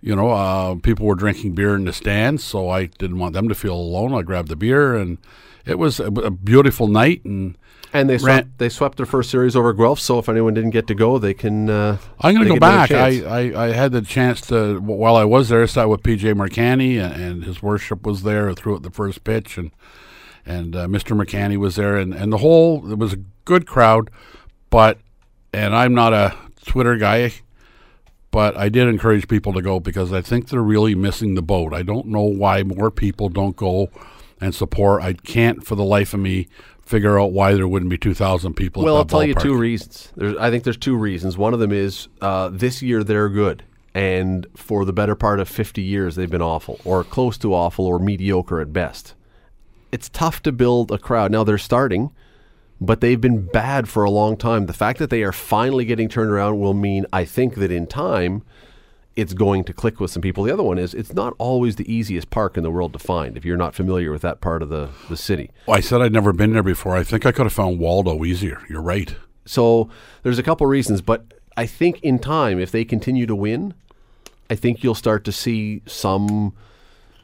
[0.00, 3.48] You know, uh, people were drinking beer in the stands, so I didn't want them
[3.48, 4.14] to feel alone.
[4.14, 5.18] I grabbed the beer, and
[5.66, 7.24] it was a, a beautiful night.
[7.24, 7.58] And
[7.92, 10.00] And they Ran- swept, they swept their first series over Guelph.
[10.00, 11.68] So if anyone didn't get to go, they can.
[11.68, 12.90] Uh, I'm going to go back.
[12.90, 13.20] I.
[13.22, 15.62] I, I had the chance to while I was there.
[15.62, 18.54] I sat with PJ Mercanti and, and his worship was there.
[18.54, 19.70] Threw at the first pitch, and
[20.46, 21.14] and uh, Mr.
[21.14, 24.10] Mercanti was there, and, and the whole it was a good crowd.
[24.70, 24.98] But
[25.52, 26.34] and I'm not a
[26.64, 27.32] Twitter guy,
[28.30, 31.74] but I did encourage people to go because I think they're really missing the boat.
[31.74, 33.90] I don't know why more people don't go
[34.40, 35.02] and support.
[35.02, 36.48] I can't for the life of me
[36.90, 38.82] figure out why there wouldn't be 2,000 people.
[38.82, 40.12] Well, I'll tell you two reasons.
[40.16, 41.38] There's, I think there's two reasons.
[41.38, 43.62] One of them is uh, this year they're good,
[43.94, 47.86] and for the better part of 50 years they've been awful, or close to awful,
[47.86, 49.14] or mediocre at best.
[49.92, 51.30] It's tough to build a crowd.
[51.30, 52.10] Now they're starting,
[52.80, 54.66] but they've been bad for a long time.
[54.66, 57.86] The fact that they are finally getting turned around will mean, I think, that in
[57.86, 58.42] time
[59.16, 60.44] it's going to click with some people.
[60.44, 63.36] The other one is it's not always the easiest park in the world to find
[63.36, 65.50] if you're not familiar with that part of the, the city.
[65.66, 66.96] Well, I said I'd never been there before.
[66.96, 68.62] I think I could have found Waldo easier.
[68.68, 69.14] You're right.
[69.44, 69.90] So
[70.22, 73.74] there's a couple reasons, but I think in time, if they continue to win,
[74.48, 76.54] I think you'll start to see some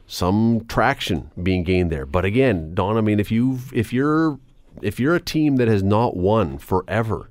[0.09, 2.05] some traction being gained there.
[2.05, 4.39] But again, Don, I mean, if you've if you're
[4.81, 7.29] if you're a team that has not won forever,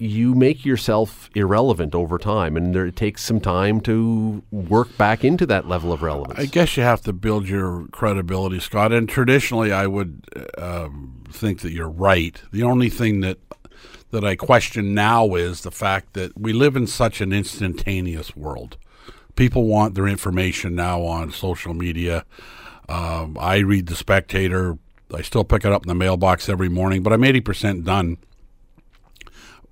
[0.00, 5.24] you make yourself irrelevant over time, and there, it takes some time to work back
[5.24, 6.38] into that level of relevance.
[6.38, 8.92] I guess you have to build your credibility, Scott.
[8.92, 10.24] And traditionally, I would
[10.56, 12.40] um, think that you're right.
[12.50, 13.38] The only thing that
[14.10, 18.76] that I question now is the fact that we live in such an instantaneous world.
[19.36, 22.24] People want their information now on social media.
[22.88, 24.78] Um, I read the Spectator.
[25.14, 28.18] I still pick it up in the mailbox every morning, but I'm 80% done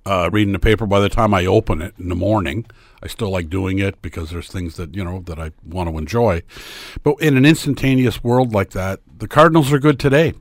[0.05, 2.65] uh, reading the paper by the time I open it in the morning.
[3.01, 5.97] I still like doing it because there's things that you know that I want to
[5.97, 6.41] enjoy.
[7.03, 10.33] But in an instantaneous world like that, the Cardinals are good today,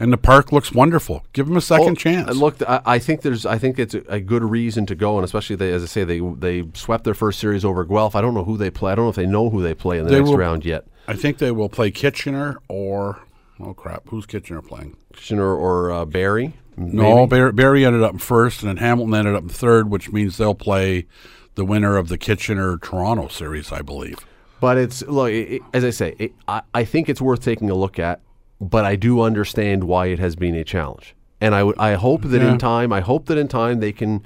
[0.00, 1.24] and the park looks wonderful.
[1.32, 2.36] Give them a second Oh, chance.
[2.36, 5.24] Look, I, I think there's, I think it's a, a good reason to go, and
[5.24, 8.16] especially they, as I say, they they swept their first series over Guelph.
[8.16, 8.90] I don't know who they play.
[8.90, 10.64] I don't know if they know who they play in the They next will- round
[10.64, 10.86] yet.
[11.06, 13.20] I think they will play Kitchener or
[13.60, 14.96] oh crap, who's Kitchener playing?
[15.14, 16.54] Kitchener or uh, Barrie.
[16.76, 17.26] No.
[17.26, 20.36] Barrie, Barrie ended up in first, and then Hamilton ended up in third, which means
[20.36, 21.06] they'll play
[21.54, 24.18] the winner of the Kitchener Toronto series, I believe.
[24.60, 27.70] But it's look, it, it- as I say, it, I, I think it's worth taking
[27.70, 28.20] a look at.
[28.60, 32.22] But I do understand why it has been a challenge, and I would I hope
[32.22, 32.52] that Yeah.
[32.52, 34.24] in time, I hope that in time they can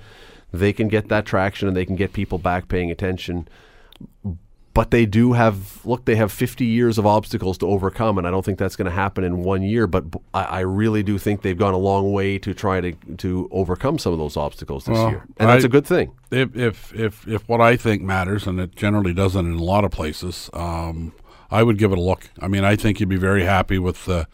[0.53, 3.49] they can get that traction and they can get people back paying attention.
[4.79, 8.31] But they do have look, they have 50 years of obstacles to overcome, and I
[8.31, 9.88] don't think that's going to happen in one year.
[9.88, 13.99] But I really do think they've gone a long way to try to to overcome
[13.99, 16.12] some of those obstacles this Well, year, and that's I- a good thing.
[16.31, 19.83] if if if if what I think matters, and it generally doesn't in a lot
[19.85, 21.11] of places, um,
[21.51, 22.31] I would give it a look.
[22.41, 24.29] I mean, I think you'd be very happy with the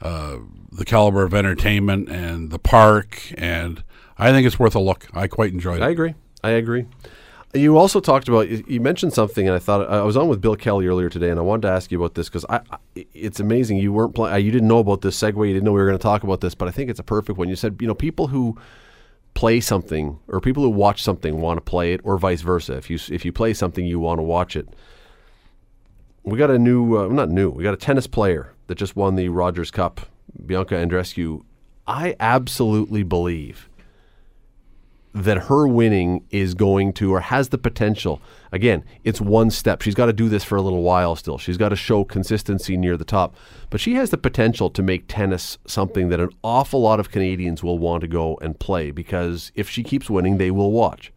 [0.00, 0.38] uh,
[0.72, 3.82] the caliber of entertainment and the park, and
[4.18, 5.08] I think it's worth a look.
[5.12, 6.14] I quite enjoyed it I agree.
[6.42, 6.86] I agree.
[7.54, 10.56] You also talked about you mentioned something, and I thought I was on with Bill
[10.56, 13.38] Kelly earlier today, and I wanted to ask you about this because I, I, it's
[13.38, 15.86] amazing you weren't playing, you didn't know about this segue, you didn't know we were
[15.86, 17.48] going to talk about this, but I think it's a perfect one.
[17.48, 18.58] You said you know people who
[19.34, 22.72] play something or people who watch something want to play it, or vice versa.
[22.74, 24.68] If you if you play something, you want to watch it.
[26.24, 29.14] We got a new, uh, not new, we got a tennis player that just won
[29.14, 30.00] the Rogers Cup,
[30.44, 31.44] Bianca Andreescu.
[31.86, 33.68] I absolutely believe
[35.14, 38.20] that her winning is going to or has the potential.
[38.50, 39.80] Again, it's one step.
[39.80, 41.38] She's got to do this for a little while still.
[41.38, 43.36] She's got to show consistency near the top.
[43.70, 47.62] But she has the potential to make tennis something that an awful lot of Canadians
[47.62, 51.12] will want to go and play because if she keeps winning, they will watch.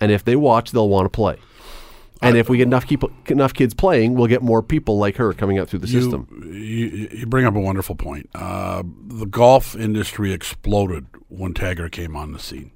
[0.00, 1.36] And if they watch, they'll want to play.
[2.22, 5.32] And if we get enough people, enough kids playing, we'll get more people like her
[5.32, 6.26] coming out through the system.
[6.46, 8.30] You, you bring up a wonderful point.
[8.34, 12.72] Uh, the golf industry exploded when Tiger came on the scene,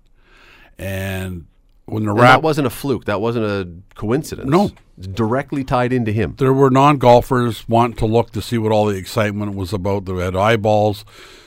[0.80, 1.46] and
[1.84, 3.04] when the And rap that wasn't a fluke.
[3.04, 4.48] That wasn't a coincidence.
[4.48, 4.70] No.
[4.96, 6.34] It's directly tied into him.
[6.38, 10.06] there were non-golfers wanting to look to see what all the excitement was about.
[10.06, 11.04] They had eyeballs,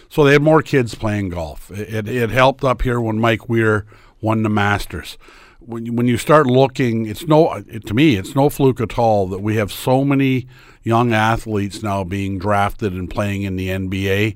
[0.10, 1.72] so they had more kids playing golf.
[1.72, 3.86] It, it, it helped up here when Mike Weir
[4.22, 5.18] won the Masters.
[5.60, 9.00] When you, when you start looking, it's no it, to me, it's no fluke at
[9.00, 10.48] all that we have so many
[10.84, 14.36] young athletes now being drafted and playing in the NBA,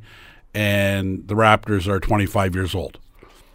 [0.53, 2.99] and the Raptors are 25 years old.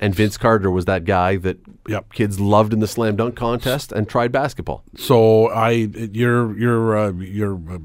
[0.03, 2.13] And Vince Carter was that guy that Yep.
[2.13, 4.83] kids loved in the slam dunk contest and tried basketball.
[4.97, 7.79] So I your your uh, your uh,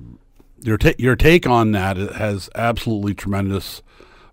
[0.62, 3.84] your ta- your take on that has absolutely tremendous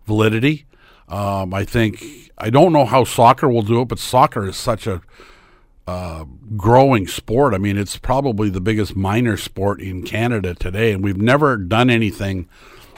[0.06, 0.64] validity.
[1.08, 2.02] Um, I think
[2.38, 5.02] I don't know how soccer will do it, but soccer is such a
[5.86, 6.24] uh,
[6.56, 7.52] growing sport.
[7.52, 11.90] I mean, it's probably the biggest minor sport in Canada today, and we've never done
[11.90, 12.48] anything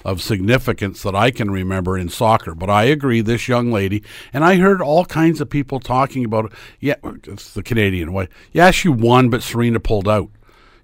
[0.06, 2.54] of significance that I can remember in soccer.
[2.54, 6.52] But I agree, this young lady, and I heard all kinds of people talking about.
[6.78, 6.94] Yeah,
[7.24, 8.28] it's the Canadian way.
[8.52, 10.30] Yeah, she won, but Serena pulled out.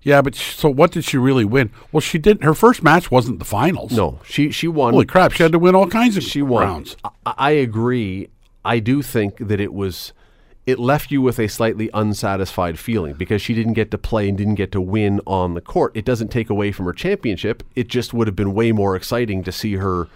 [0.02, 1.70] Yeah, but sh- so what did she really win?
[1.92, 2.42] Well, she didn't.
[2.42, 3.92] Her first match wasn't the finals.
[3.92, 4.92] No, she she won.
[4.92, 5.30] Holy crap!
[5.30, 6.64] She had to win all kinds of she won.
[6.64, 6.96] rounds.
[7.04, 8.28] I, I agree.
[8.64, 10.12] I do think that it was
[10.66, 14.38] it left you with a slightly unsatisfied feeling because she didn't get to play and
[14.38, 15.90] didn't get to win on the court.
[15.96, 17.62] It doesn't take away from her championship.
[17.74, 20.06] It just would have been way more exciting to see her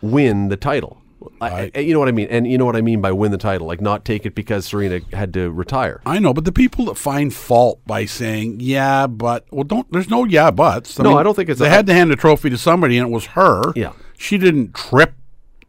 [0.00, 1.02] win the title.
[1.40, 2.28] I, I- you know what I mean?
[2.30, 4.66] And you know what I mean by win the title, like not take it because
[4.66, 6.00] Serena had to retire.
[6.06, 9.90] I know, but the people that find fault by saying yeah, but well, don't.
[9.90, 10.96] There's no yeah buts.
[10.96, 13.08] No, I don't think it's They a- had to hand the trophy to somebody, and
[13.08, 13.72] it was her.
[13.74, 13.94] Yeah.
[14.16, 15.14] she didn't trip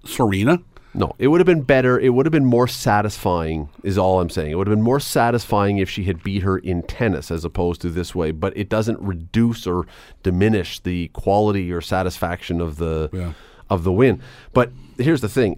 [0.06, 0.60] Serena.
[1.00, 1.98] No, it would have been better.
[1.98, 4.52] It would have been more satisfying, is all I'm saying.
[4.52, 7.80] It would have been more satisfying if she had beat her in tennis as opposed
[7.82, 8.32] to this way.
[8.32, 9.88] But it doesn't reduce or
[10.24, 13.32] diminish the quality or satisfaction of the Yeah.
[13.70, 14.20] of the win.
[14.54, 15.58] But here's the thing: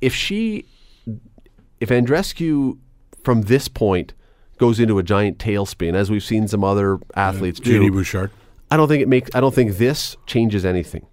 [0.00, 0.66] if she,
[1.80, 2.78] if Andreescu
[3.24, 4.14] from this point
[4.56, 8.30] goes into a giant tailspin, as we've seen some other athletes Jeannie do, Bouchard.
[8.70, 9.34] I don't think it makes.
[9.34, 11.06] I don't think this changes anything.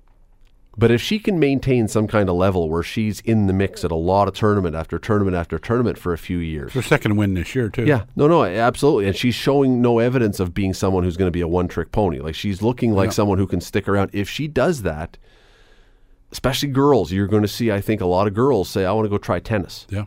[0.75, 3.91] But if she can maintain some kind of level where she's in the mix at
[3.91, 7.35] a lot of tournament after tournament after tournament for a few years, Her second win
[7.35, 7.85] this year too.
[7.85, 11.31] yeah, no, no, absolutely, and she's showing no evidence of being someone who's going to
[11.31, 12.19] be a one-trick pony.
[12.19, 14.09] Like she's looking like someone who can stick around.
[14.13, 15.19] If she does that,
[16.31, 17.71] especially girls, you're going to see.
[17.71, 20.05] I think a lot of girls say, "I want to go try tennis." yeah.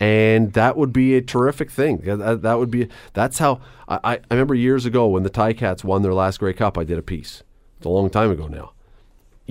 [0.00, 1.98] and that would be a terrific thing.
[1.98, 5.84] That, that would be that's how I, I I remember years ago when the Ticats
[5.84, 6.78] won their last Grey Cup.
[6.78, 7.42] I did a piece.
[7.76, 8.72] It's a long time ago now.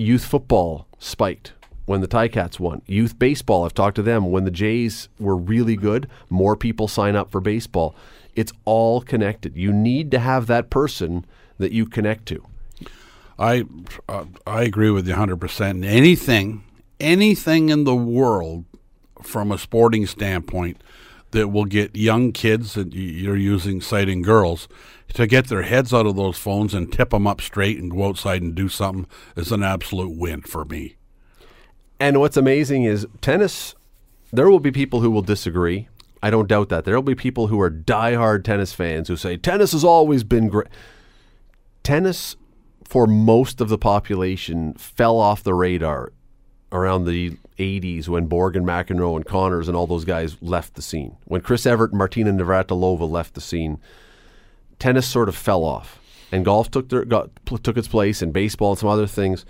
[0.02, 1.54] Youth football spiked
[1.86, 2.82] when the Ticats won.
[2.88, 3.66] Youth baseball.
[3.66, 6.08] I've talked to them when the Jays were really good.
[6.30, 7.96] More people sign up for baseball.
[8.36, 9.56] It's all connected.
[9.56, 11.26] You need to have that person
[11.58, 12.46] that you connect to.
[13.38, 13.66] I
[14.08, 15.86] uh, I agree with you 100%.
[15.86, 16.64] Anything
[17.02, 18.66] anything in the world
[19.22, 20.82] from a sporting standpoint
[21.32, 24.68] that will get young kids that you're using citing girls
[25.14, 28.08] to get their heads out of those phones and tip them up straight and go
[28.08, 30.96] outside and do something is an absolute win for me.
[32.00, 33.76] And what's amazing is tennis,
[34.32, 35.88] there will be people who will disagree.
[36.24, 36.86] I don't doubt that.
[36.86, 40.48] There will be people who are diehard tennis fans who say tennis has always been
[40.48, 40.68] great.
[41.84, 42.36] Tennis,
[42.84, 46.14] for most of the population, fell off the radar
[46.72, 50.82] around the 80s when Borg and McEnroe and Connors and all those guys left the
[50.82, 51.18] scene.
[51.26, 53.80] When Chris Evert and Martina Navratilova left the scene,
[54.82, 56.00] tennis sort of fell off.
[56.32, 59.46] And golf took their got, took its place, and baseball and some other things.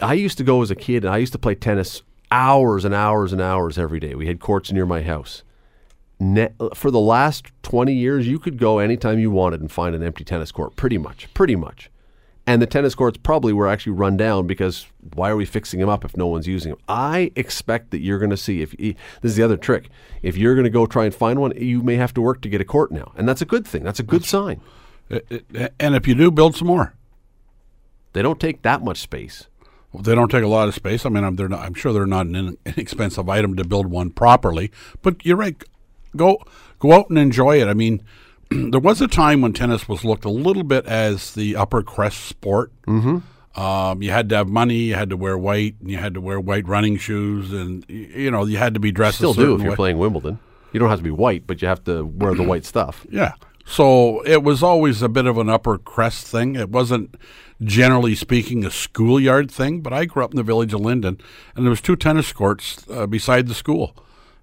[0.00, 2.94] I used to go as a kid and I used to play tennis hours and
[2.94, 4.14] hours and hours every day.
[4.14, 5.42] We had courts near my house.
[6.20, 10.02] Ne- for the last 20 years, you could go anytime you wanted and find an
[10.02, 11.90] empty tennis court, pretty much, pretty much.
[12.44, 15.88] And the tennis courts probably were actually run down because why are we fixing them
[15.88, 16.80] up if no one's using them?
[16.88, 19.88] I expect that you're going to see if this is the other trick.
[20.22, 22.48] If you're going to go try and find one, you may have to work to
[22.48, 23.84] get a court now, and that's a good thing.
[23.84, 24.60] That's a good sign.
[25.08, 26.94] It- it- and if you do, build some more.
[28.12, 29.46] They don't take that much space.
[29.92, 31.06] Well, they don't take a lot of space.
[31.06, 33.86] I mean, I'm, they're not, I'm sure they're not an in- inexpensive item to build
[33.86, 34.70] one properly.
[35.02, 35.62] But you're right.
[36.16, 36.42] Go
[36.80, 37.68] go out and enjoy it.
[37.68, 38.02] I mean,
[38.70, 42.24] there was a time when tennis was looked a little bit as the upper crest
[42.26, 42.72] sport.
[42.86, 43.18] Mm-hmm.
[43.60, 44.76] Um, you had to have money.
[44.76, 45.76] You had to wear white.
[45.80, 48.92] And you had to wear white running shoes, and you know you had to be
[48.92, 49.18] dressed.
[49.18, 50.38] Still a do if you're playing Wimbledon.
[50.72, 53.06] You don't have to be white, but you have to wear the white stuff.
[53.12, 53.34] Yeah.
[53.64, 56.56] So it was always a bit of an upper crest thing.
[56.56, 57.14] It wasn't
[57.62, 61.20] generally speaking a schoolyard thing, but I grew up in the village of Lynden
[61.54, 63.94] and there was two tennis courts uh, beside the school.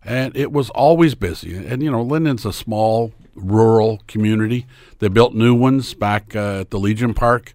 [0.03, 1.55] And it was always busy.
[1.55, 3.11] And you know, Lynden's a small
[3.41, 4.65] rural community.
[4.99, 7.53] They built new ones back uh, at the Legion Park,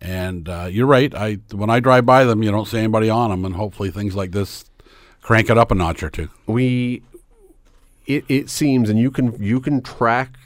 [0.00, 1.14] and uh, you're right.
[1.14, 4.14] I when I drive by them, you don't see anybody on them, and hopefully things
[4.14, 4.64] like this
[5.22, 6.28] crank it up a notch or two.
[6.46, 7.02] we
[8.06, 10.38] it, it seems and you can you can track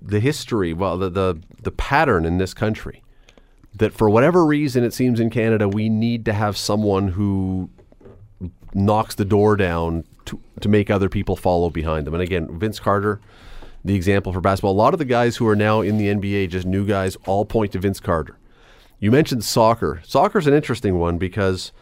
[0.00, 3.02] the history well the, the the pattern in this country
[3.74, 7.70] that for whatever reason it seems in Canada we need to have someone who
[8.74, 12.80] knocks the door down to, to make other people follow behind them and again Vince
[12.80, 13.20] Carter
[13.84, 16.50] the example for basketball a lot of the guys who are now in the NBA
[16.50, 18.36] just new guys all point to Vince Carter
[19.00, 21.72] you mentioned soccer soccer's an interesting one because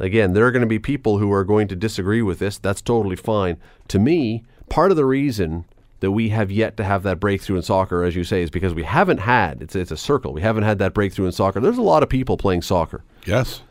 [0.00, 2.58] Again, there are going to be people who are going to disagree with this.
[2.58, 3.56] That's totally fine.
[3.88, 5.64] To me, part of the reason
[6.00, 8.74] that we have yet to have that breakthrough in soccer, as you say, is because
[8.74, 10.32] we haven't had it's it's a circle.
[10.32, 11.58] We haven't had that breakthrough in soccer.
[11.58, 13.62] There's a lot of people playing soccer, Yes,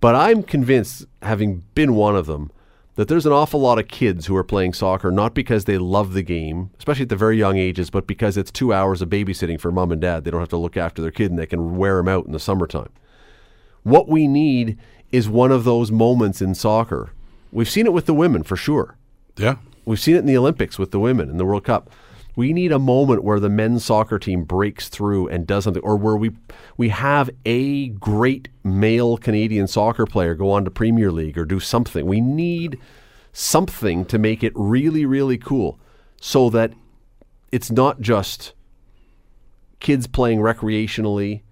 [0.00, 2.50] but I'm convinced, having been one of them,
[2.98, 6.14] that there's an awful lot of kids who are playing soccer not because they love
[6.14, 9.60] the game, especially at the very young ages, but because it's two hours of babysitting
[9.60, 10.24] for mom and dad.
[10.24, 12.32] They don't have to look after their kid and they can wear them out in
[12.32, 12.88] the summertime.
[13.84, 14.78] What we need
[15.12, 17.10] is one of those moments in soccer.
[17.52, 18.96] We've seen it with the women for sure.
[19.36, 19.58] yeah.
[19.84, 21.90] We've seen it in the Olympics with the women in the World Cup.
[22.38, 25.96] We need a moment where the men's soccer team breaks through and does something, or
[25.96, 26.30] where we
[26.76, 31.58] we have a great male Canadian soccer player go on to Premier League or do
[31.58, 32.06] something.
[32.06, 32.78] We need
[33.32, 35.80] something to make it really, really cool,
[36.20, 36.74] so that
[37.50, 38.52] it's not just
[39.80, 41.42] kids playing recreationally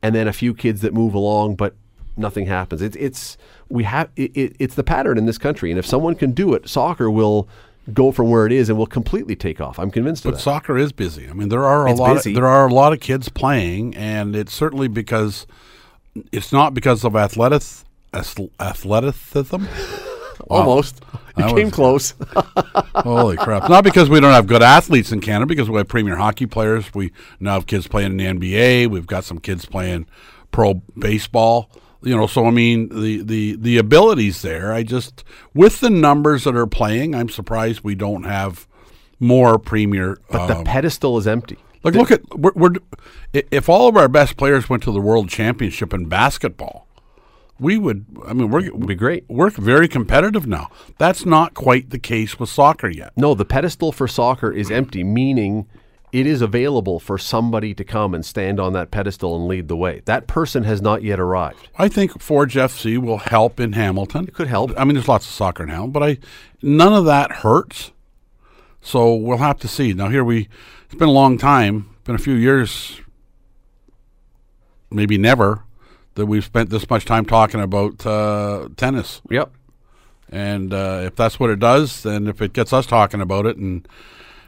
[0.00, 1.74] and then a few kids that move along, but
[2.16, 2.82] nothing happens.
[2.82, 3.36] It's it's
[3.68, 6.54] we have it, it, it's the pattern in this country, and if someone can do
[6.54, 7.48] it, soccer will
[7.92, 9.78] go from where it is and will completely take off.
[9.78, 11.28] I'm convinced of But soccer is busy.
[11.28, 12.14] I mean, there are a It's lot.
[12.14, 12.30] busy.
[12.30, 15.46] Of, there are a lot of kids playing, and it's certainly because
[16.32, 17.62] it's not because of athletic
[18.60, 19.64] athleticism.
[20.48, 21.02] Almost,
[21.36, 22.14] you That came was- close.
[22.96, 23.68] Holy crap!
[23.68, 26.92] Not because we don't have good athletes in Canada, because we have premier hockey players.
[26.94, 27.10] We
[27.40, 28.88] now have kids playing in the NBA.
[28.90, 30.06] We've got some kids playing
[30.52, 31.70] pro baseball.
[32.06, 34.72] You know, so I mean, the the the abilities there.
[34.72, 38.68] I just with the numbers that are playing, I'm surprised we don't have
[39.18, 40.18] more premier.
[40.30, 41.58] but the um, pedestal is empty.
[41.82, 42.74] like, look at we're, we're
[43.32, 46.86] if all of our best players went to the world championship in basketball,
[47.58, 48.06] we would.
[48.24, 49.24] I mean, we're It'd be great.
[49.28, 50.68] we're very competitive now.
[50.98, 53.14] That's not quite the case with soccer yet.
[53.16, 55.66] No, the pedestal for soccer is empty, meaning
[56.12, 59.76] it is available for somebody to come and stand on that pedestal and lead the
[59.76, 60.02] way.
[60.04, 61.68] That person has not yet arrived.
[61.76, 64.26] I think Forge FC will help in Hamilton.
[64.28, 64.72] It could help.
[64.76, 66.18] I mean, there's lots of soccer in Hamilton, but I
[66.62, 67.92] none of that hurts.
[68.80, 69.92] So we'll have to see.
[69.92, 70.48] Now here we,
[70.84, 73.00] it's been a long time, been a few years,
[74.90, 75.64] maybe never,
[76.14, 79.20] that we've spent this much time talking about uh, tennis.
[79.28, 79.52] Yep.
[80.30, 83.56] And uh, if that's what it does, then if it gets us talking about it,
[83.56, 83.86] and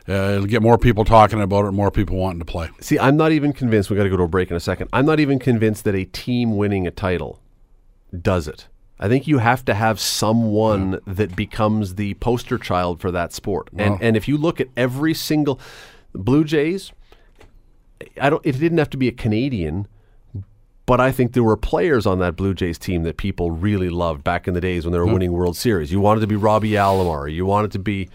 [0.08, 2.70] uh, it'll get more people talking about it, more people wanting to play.
[2.80, 3.90] See, I'm not even convinced.
[3.90, 4.88] We got to go to a break in a second.
[4.92, 7.40] I'm not even convinced that a team winning a title
[8.22, 8.68] does it.
[9.00, 13.68] I think you have to have someone that becomes the poster child for that sport.
[13.72, 15.60] Well- and and if you look at every single
[16.14, 16.92] Blue Jays,
[18.20, 18.44] I don't.
[18.44, 19.86] It didn't have to be a Canadian,
[20.86, 24.24] but I think there were players on that Blue Jays team that people really loved
[24.24, 25.92] back in the days when they were winning World Series.
[25.92, 27.32] You wanted to be Robbie Alomar.
[27.32, 28.08] You wanted to be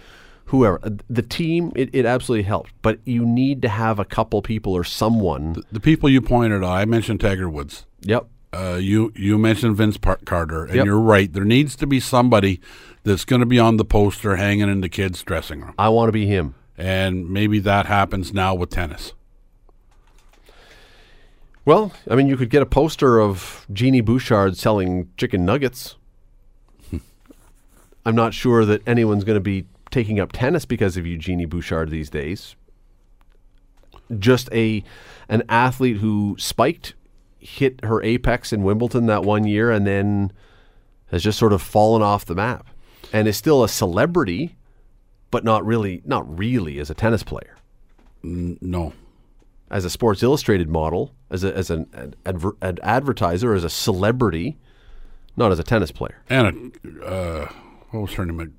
[0.46, 0.80] whoever.
[0.84, 2.72] Uh, The team, it, it absolutely helped.
[2.82, 5.56] But you need to have a couple people or someone.
[5.72, 7.86] The people you pointed out, I mentioned Tiger Woods.
[8.02, 8.28] Yep.
[8.54, 10.86] Uh, you you mentioned Vince Par- Carter, and Yep.
[10.86, 11.32] you're right.
[11.34, 12.62] There needs to be somebody
[13.04, 16.08] that's going to be on the poster hanging in the kids' dressing room, I want
[16.10, 16.54] to be him.
[16.78, 19.14] and maybe that happens now with tennis.
[21.66, 25.96] Well, I mean, you could get a poster of Jeannie Bouchard selling chicken nuggets.
[28.06, 31.90] I'm not sure that anyone's going to be taking up tennis because of Eugenie Bouchard
[31.90, 32.56] these days.
[34.20, 34.84] Just a
[35.30, 36.96] an athlete who spiked,
[37.40, 40.34] hit her apex in Wimbledon that one year, and then
[41.08, 42.68] has just sort of fallen off the map,
[43.14, 44.58] and is still a celebrity,
[45.32, 47.56] but not really, not really as a tennis player
[48.24, 48.94] No,
[49.70, 53.70] as a Sports Illustrated model, as a, as an, an, adver, an advertiser, as a
[53.70, 54.58] celebrity,
[55.38, 56.24] not as a tennis player.
[56.30, 56.52] Anna,
[57.04, 57.48] uh,
[57.92, 58.54] what was her name?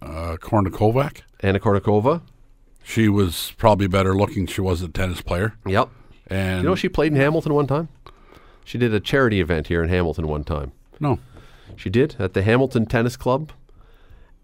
[0.00, 1.22] Uh, Kornikovac.
[1.40, 2.22] Anna Kournikova.
[2.82, 4.46] She was probably better looking.
[4.46, 5.88] She was a tennis player, Yep.
[6.28, 7.88] and You know she played in Hamilton one time.
[8.64, 10.72] She did a charity event here in Hamilton one time.
[11.00, 11.18] no,
[11.76, 13.52] She did at the Hamilton Tennis Club,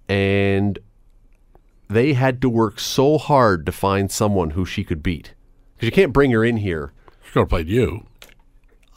[0.09, 0.79] and
[1.89, 5.35] they had to work so hard to find someone who she could beat
[5.75, 6.93] because you can't bring her in here.
[7.25, 8.07] she could have played you.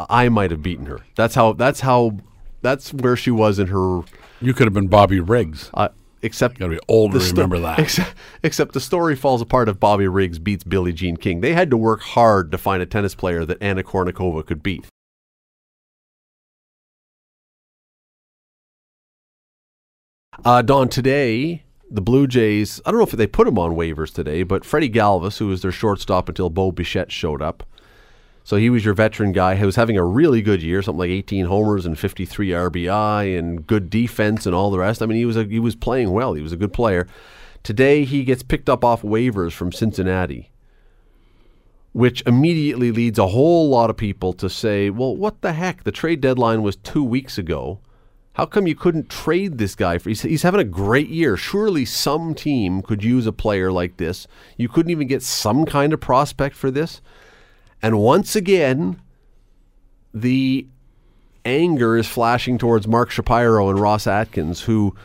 [0.10, 1.00] I might have beaten her.
[1.16, 1.54] That's how.
[1.54, 2.18] That's how.
[2.62, 4.02] That's where she was in her
[4.42, 5.70] You could have been Bobby Riggs.
[5.74, 5.90] Uh,
[6.24, 7.80] except Got to be old to the sto- remember that.
[7.80, 11.42] Except, except the story falls apart if Bobby Riggs beats Billie Jean King.
[11.42, 14.86] They had to work hard to find a tennis player that Anna Kournikova could beat.
[20.44, 21.64] Uh, Don, today
[21.94, 22.82] the Blue Jays.
[22.86, 25.62] I don't know if they put him on waivers today, but Freddie Galvis, who was
[25.62, 27.64] their shortstop until Bo Bichette showed up.
[28.46, 31.10] So he was your veteran guy who was having a really good year, something like
[31.10, 35.02] 18 homers and 53 RBI and good defense and all the rest.
[35.02, 36.34] I mean, he was a, he was playing well.
[36.34, 37.08] He was a good player.
[37.64, 40.52] Today he gets picked up off waivers from Cincinnati,
[41.94, 45.86] which immediately leads a whole lot of people to say, "Well, what the heck?
[45.86, 47.80] The trade deadline was 2 weeks ago.
[48.34, 51.38] How come you couldn't trade this guy for he's, he's having a great year.
[51.38, 54.28] Surely some team could use a player like this.
[54.58, 57.02] You couldn't even get some kind of prospect for this?"
[57.84, 59.02] And once again,
[60.14, 60.66] the
[61.44, 64.96] anger is flashing towards Mark Shapiro and Ross Atkins, who.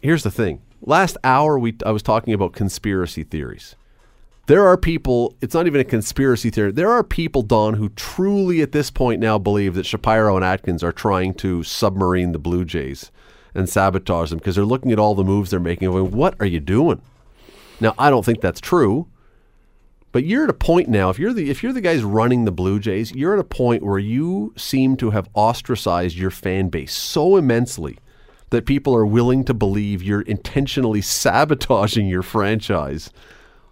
[0.00, 0.62] Here's the thing.
[0.80, 3.74] Last hour, we I was talking about conspiracy theories.
[4.46, 6.72] There are people, it's not even a conspiracy theory.
[6.72, 10.82] There are people, Don, who truly at this point now believe that Shapiro and Atkins
[10.82, 13.10] are trying to submarine the Blue Jays
[13.54, 16.46] and sabotage them because they're looking at all the moves they're making going, what are
[16.46, 17.02] you doing?
[17.78, 19.06] Now, I don't think that's true.
[20.10, 21.10] But you're at a point now.
[21.10, 23.82] If you're the if you're the guys running the Blue Jays, you're at a point
[23.82, 27.98] where you seem to have ostracized your fan base so immensely
[28.50, 33.10] that people are willing to believe you're intentionally sabotaging your franchise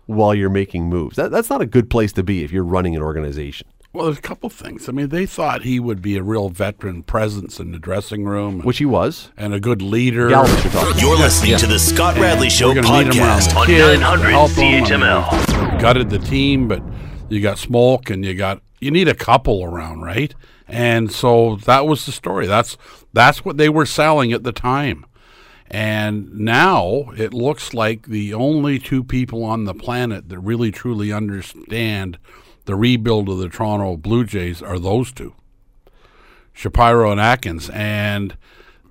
[0.05, 1.17] while you're making moves.
[1.17, 3.67] That, that's not a good place to be if you're running an organization.
[3.95, 4.91] Well, there's a couple things.
[4.91, 8.61] I mean, they thought he would be a real veteran presence in the dressing room,
[8.61, 9.31] Which he was.
[9.39, 10.29] and a good leader.
[10.29, 11.01] You're talking.
[11.01, 13.69] You're listening to the Scott Radley Show We're gonna need him around podcast on
[14.03, 15.66] 900 help 'em, CHML.
[15.79, 16.83] Gutted the team, but
[17.29, 20.35] you got smoke, and you got you need a couple around, right?
[20.69, 22.47] And so that was the story.
[22.47, 22.77] That's
[23.13, 25.07] that's what they were selling at the time.
[25.69, 31.13] And now it looks like the only two people on the planet that really truly
[31.13, 32.19] understand
[32.67, 35.35] the rebuild of the Toronto Blue Jays are those two.
[36.53, 38.37] Shapiro and Atkins, and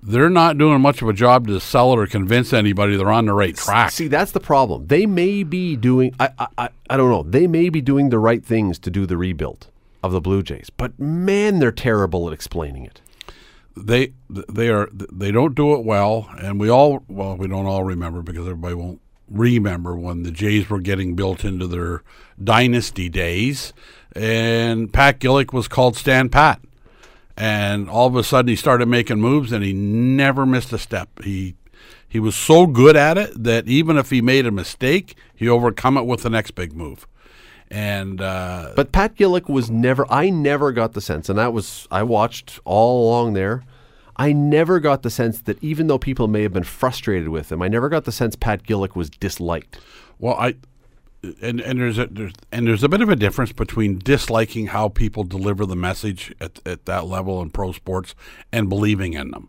[0.06, 3.26] they're not doing much of a job to sell it or convince anybody they're on
[3.26, 3.90] the right track.
[3.90, 4.86] See, that's the problem.
[4.86, 6.14] They may be doing.
[6.20, 7.24] I, I, I, don't know.
[7.24, 9.66] They may be doing the right things to do the rebuild
[10.04, 13.00] of the Blue Jays, but man, they're terrible at explaining it.
[13.76, 17.82] they they are they don't do it well, and we all well we don't all
[17.82, 22.04] remember because everybody won't remember when the Jays were getting built into their
[22.42, 23.72] dynasty days,
[24.14, 26.60] and Pat Gillick was called Stan Pat,
[27.36, 31.08] and all of a sudden he started making moves, and he never missed a step.
[31.22, 31.54] He
[32.08, 35.96] he was so good at it that even if he made a mistake, he overcome
[35.98, 37.06] it with the next big move.
[37.70, 40.10] And uh, But Pat Gillick was never.
[40.10, 43.64] I never got the sense, and that was I watched all along there.
[44.16, 47.60] I never got the sense that even though people may have been frustrated with him,
[47.60, 49.78] I never got the sense Pat Gillick was disliked.
[50.18, 50.54] Well, I
[51.40, 54.88] and and there's a there's and there's a bit of a difference between disliking how
[54.88, 58.14] people deliver the message at at that level in pro sports
[58.52, 59.48] and believing in them.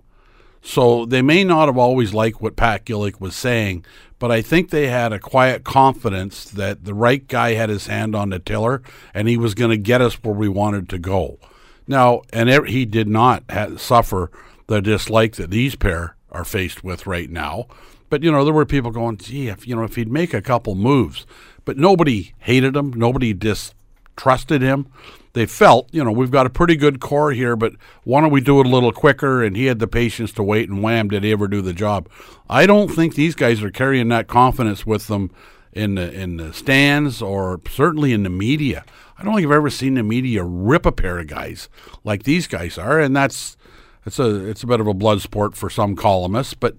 [0.62, 3.86] So they may not have always liked what Pat Gillick was saying,
[4.20, 8.16] but I think they had a quiet confidence that the right guy had his hand
[8.16, 8.82] on the tiller
[9.14, 11.40] and he was going to get us where we wanted to go.
[11.88, 13.44] Now, and er- he did not
[13.78, 14.30] suffer
[14.68, 17.68] the dislike that these pair are faced with right now.
[18.10, 20.42] But you know, there were people going, "Gee, if you know, if he'd make a
[20.42, 21.26] couple moves,"
[21.68, 24.88] but nobody hated him, nobody distrusted him.
[25.34, 27.74] They felt, you know, we've got a pretty good core here, but
[28.06, 29.44] why don't we do it a little quicker?
[29.44, 32.08] And he had the patience to wait, and wham, did he ever do the job?
[32.50, 35.30] I don't think these guys are carrying that confidence with them
[35.74, 38.86] in the in the stands or certainly in the media.
[39.18, 41.68] I don't think I've ever seen the media rip a pair of guys
[42.06, 43.58] like these guys are, and that's
[44.06, 46.78] it's a it's a bit of a blood sport for some columnists, but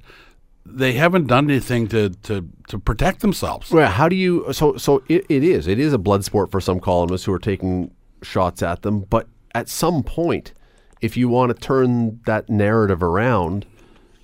[0.70, 3.70] they haven't done anything to to, to protect themselves.
[3.70, 4.52] Well, how do you?
[4.52, 5.66] So, so it, it is.
[5.66, 7.92] It is a blood sport for some columnists who are taking
[8.22, 9.00] shots at them.
[9.00, 10.52] But at some point,
[11.00, 13.66] if you want to turn that narrative around,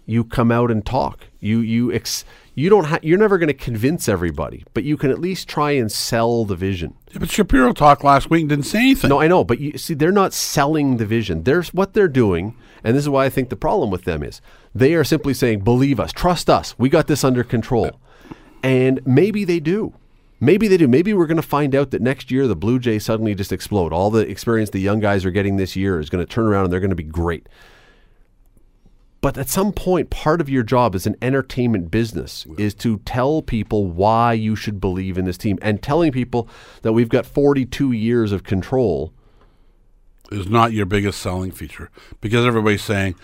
[0.07, 1.28] you come out and talk.
[1.40, 2.24] You you ex,
[2.55, 5.72] you don't ha- you're never going to convince everybody, but you can at least try
[5.72, 6.95] and sell the vision.
[7.12, 9.11] Yeah, but Shapiro talked last week and didn't say anything.
[9.11, 11.45] No, I know, but you see, they're not selling the vision.
[11.45, 14.41] There's what they're doing, and this is why I think the problem with them is
[14.74, 17.99] they are simply saying, "Believe us, trust us, we got this under control,"
[18.62, 19.95] and maybe they do.
[20.41, 20.87] Maybe they do.
[20.89, 23.93] Maybe we're going to find out that next year the Blue Jays suddenly just explode.
[23.93, 26.64] All the experience the young guys are getting this year is going to turn around
[26.64, 27.49] and they're going to be great.
[29.24, 33.41] But at some point, part of your job as an entertainment business is to tell
[33.41, 36.47] people why you should believe in this team and telling people
[36.82, 39.14] that we've got 42 years of control
[40.33, 43.14] is not your biggest selling feature because everybody's saying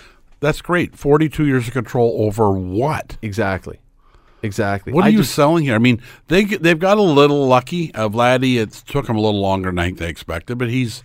[0.40, 0.96] That's great.
[0.96, 3.16] 42 years of control over what?
[3.22, 3.78] Exactly.
[4.42, 4.92] Exactly.
[4.92, 5.74] What are I you just- selling here?
[5.74, 7.94] I mean, they they've got a little lucky.
[7.94, 11.04] Uh, Vladdy, it took him a little longer than I think they expected, but he's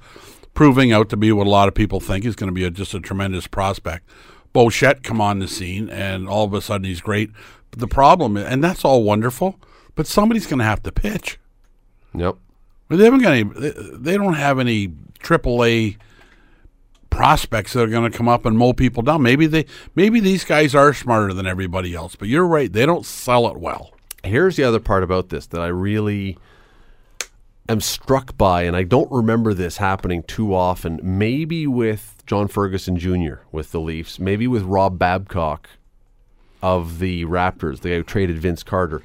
[0.53, 2.69] proving out to be what a lot of people think he's going to be a,
[2.71, 4.07] just a tremendous prospect.
[4.53, 7.29] Bichette come on the scene, and all of a sudden he's great.
[7.71, 9.59] But the problem, and that's all wonderful,
[9.95, 11.37] but somebody's going to have to pitch.
[12.13, 12.37] Yep.
[12.87, 13.43] But they haven't got any.
[13.97, 14.93] They don't have any
[15.25, 15.97] AAA
[17.09, 19.21] prospects that are going to come up and mow people down.
[19.21, 19.65] Maybe they,
[19.95, 22.15] maybe these guys are smarter than everybody else.
[22.15, 23.93] But you're right; they don't sell it well.
[24.23, 26.37] Here's the other part about this that I really
[27.69, 30.99] am struck by, and I don't remember this happening too often.
[31.01, 33.35] Maybe with John Ferguson Jr.
[33.51, 35.69] with the Leafs, maybe with Rob Babcock
[36.61, 39.01] of the Raptors, the guy who traded Vince Carter.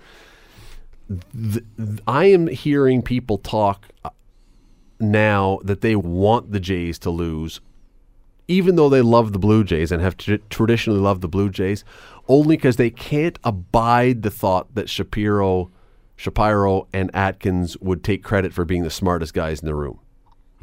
[2.06, 3.88] I am hearing people talk
[5.01, 7.61] now that they want the Jays to lose
[8.51, 11.84] even though they love the Blue Jays and have tr- traditionally loved the Blue Jays,
[12.26, 15.70] only because they can't abide the thought that Shapiro,
[16.16, 20.01] Shapiro, and Atkins would take credit for being the smartest guys in the room.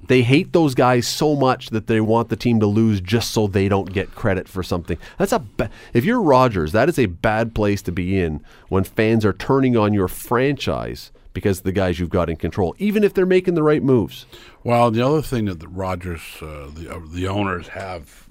[0.09, 3.47] They hate those guys so much that they want the team to lose just so
[3.47, 4.97] they don't get credit for something.
[5.17, 8.83] That's a ba- if you're Rogers, that is a bad place to be in when
[8.83, 13.03] fans are turning on your franchise because of the guys you've got in control, even
[13.03, 14.25] if they're making the right moves.
[14.63, 18.27] Well, the other thing that the Rogers, uh, the uh, the owners have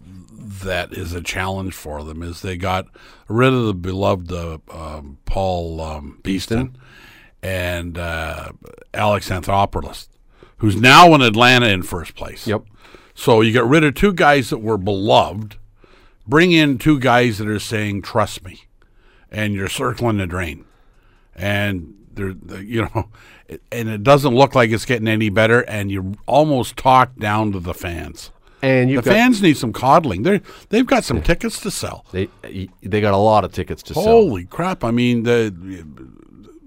[0.65, 2.87] that is a challenge for them is they got
[3.29, 6.77] rid of the beloved uh, um, Paul um, Beeston
[7.45, 8.51] and uh,
[8.93, 10.09] Alex Anthopoulos,
[10.57, 12.45] who's now in Atlanta in first place.
[12.45, 12.65] Yep.
[13.15, 15.59] So you get rid of two guys that were beloved,
[16.27, 18.65] bring in two guys that are saying "trust me,"
[19.31, 20.65] and you're circling the drain,
[21.37, 23.09] and they're you know,
[23.73, 27.61] and it doesn't look like it's getting any better, and you almost talk down to
[27.61, 28.31] the fans.
[28.63, 30.23] And The fans need some coddling.
[30.23, 30.41] They
[30.71, 32.05] they've got some tickets to sell.
[32.11, 32.29] They
[32.83, 34.03] they got a lot of tickets to sell.
[34.03, 34.83] Holy crap!
[34.83, 35.55] I mean the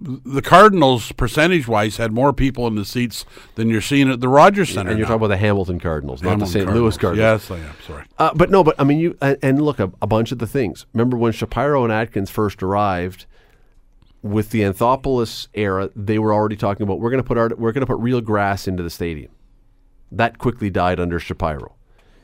[0.02, 3.26] the Cardinals percentage wise had more people in the seats
[3.56, 4.92] than you're seeing at the Rogers Center.
[4.92, 5.16] And you're now.
[5.16, 6.74] talking about the Hamilton Cardinals, not the St.
[6.74, 7.50] Louis Cardinals.
[7.50, 7.76] Yes, I am.
[7.86, 8.06] Sorry.
[8.18, 10.48] Uh, but no, but I mean, you and, and look a, a bunch of the
[10.48, 10.86] things.
[10.94, 13.26] Remember when Shapiro and Atkins first arrived
[14.22, 15.90] with the Anthopoulos era?
[15.96, 18.22] They were already talking about we're going to put our we're going to put real
[18.22, 19.32] grass into the stadium.
[20.12, 21.76] That quickly died under Shapiro.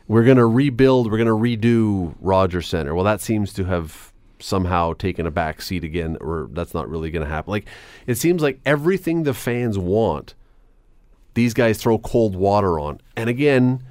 [0.08, 1.12] We're going to rebuild.
[1.12, 2.94] We're going to redo Rogers Center.
[2.94, 7.10] Well, that seems to have somehow taken a back seat again, or that's not really
[7.10, 7.52] going to happen.
[7.52, 7.68] Like
[8.06, 10.36] it seems like everything the fans want
[11.36, 13.00] these guys throw cold water on.
[13.16, 13.84] And again,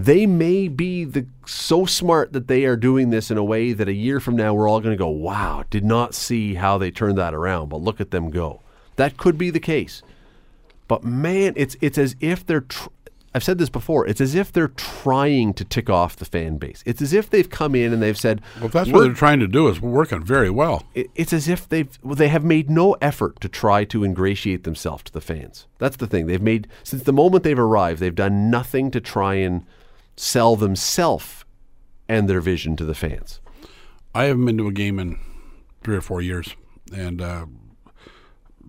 [0.00, 3.88] they may be the so smart that they are doing this in a way that
[3.88, 6.90] a year from now we're all going to go, "Wow, did not see how they
[6.92, 8.60] turned that around, but look at them go."
[8.96, 10.02] That could be the case.
[10.86, 12.88] But man, it's it's as if they're tr-
[13.34, 14.06] I've said this before.
[14.06, 16.82] It's as if they're trying to tick off the fan base.
[16.86, 19.38] It's as if they've come in and they've said, Well, if that's what they're trying
[19.40, 20.84] to do, is working very well.
[20.94, 24.64] it- it's as if they've well, they have made no effort to try to ingratiate
[24.64, 25.66] themselves to the fans.
[25.78, 26.26] That's the thing.
[26.26, 29.64] They've made since the moment they've arrived, they've done nothing to try and
[30.18, 31.44] sell themselves
[32.08, 33.40] and their vision to the fans.
[34.14, 35.18] I haven't been to a game in
[35.82, 36.56] three or four years,
[36.92, 37.46] and uh,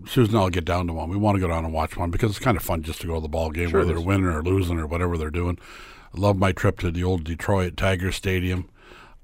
[0.05, 1.09] Susan and I'll get down to one.
[1.09, 3.07] We want to go down and watch one because it's kind of fun just to
[3.07, 5.57] go to the ball game, Sure whether they're winning or losing or whatever they're doing.
[6.15, 8.69] I love my trip to the old Detroit Tiger Stadium.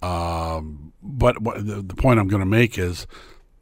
[0.02, 3.08] Um, but what, the, the point I'm going to make is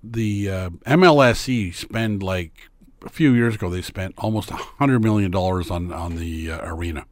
[0.03, 2.69] the uh, MLSE spend like
[3.05, 6.59] a few years ago they spent almost a hundred million dollars on on the uh,
[6.63, 7.05] arena,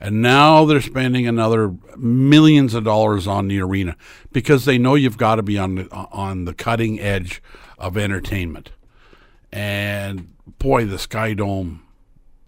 [0.00, 3.96] and now they're spending another millions of dollars on the arena
[4.32, 7.42] because they know you've got to be on the on the cutting edge
[7.78, 8.70] of entertainment.
[9.52, 11.82] And boy, the Sky Dome,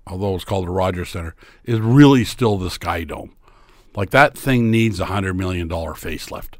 [0.06, 1.34] although it's called the Rogers Center,
[1.64, 3.34] is really still the Sky Dome.
[3.94, 6.54] Like that thing needs a hundred million dollar facelift.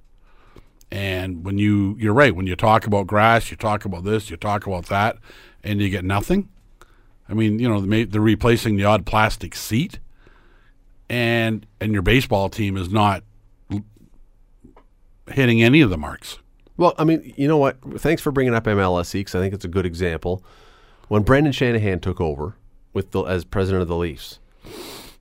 [0.91, 4.37] And when you you're right, when you talk about grass, you talk about this, you
[4.37, 5.19] talk about that,
[5.63, 6.49] and you get nothing.
[7.29, 9.99] I mean, you know, they they're replacing the odd plastic seat,
[11.09, 13.23] and and your baseball team is not
[15.31, 16.39] hitting any of the marks.
[16.77, 17.79] Well, I mean, you know what?
[18.01, 20.45] Thanks for bringing up MLSE because I think it's a good example.
[21.09, 22.57] When Brendan Shanahan took over
[22.93, 24.39] with the, as president of the Leafs,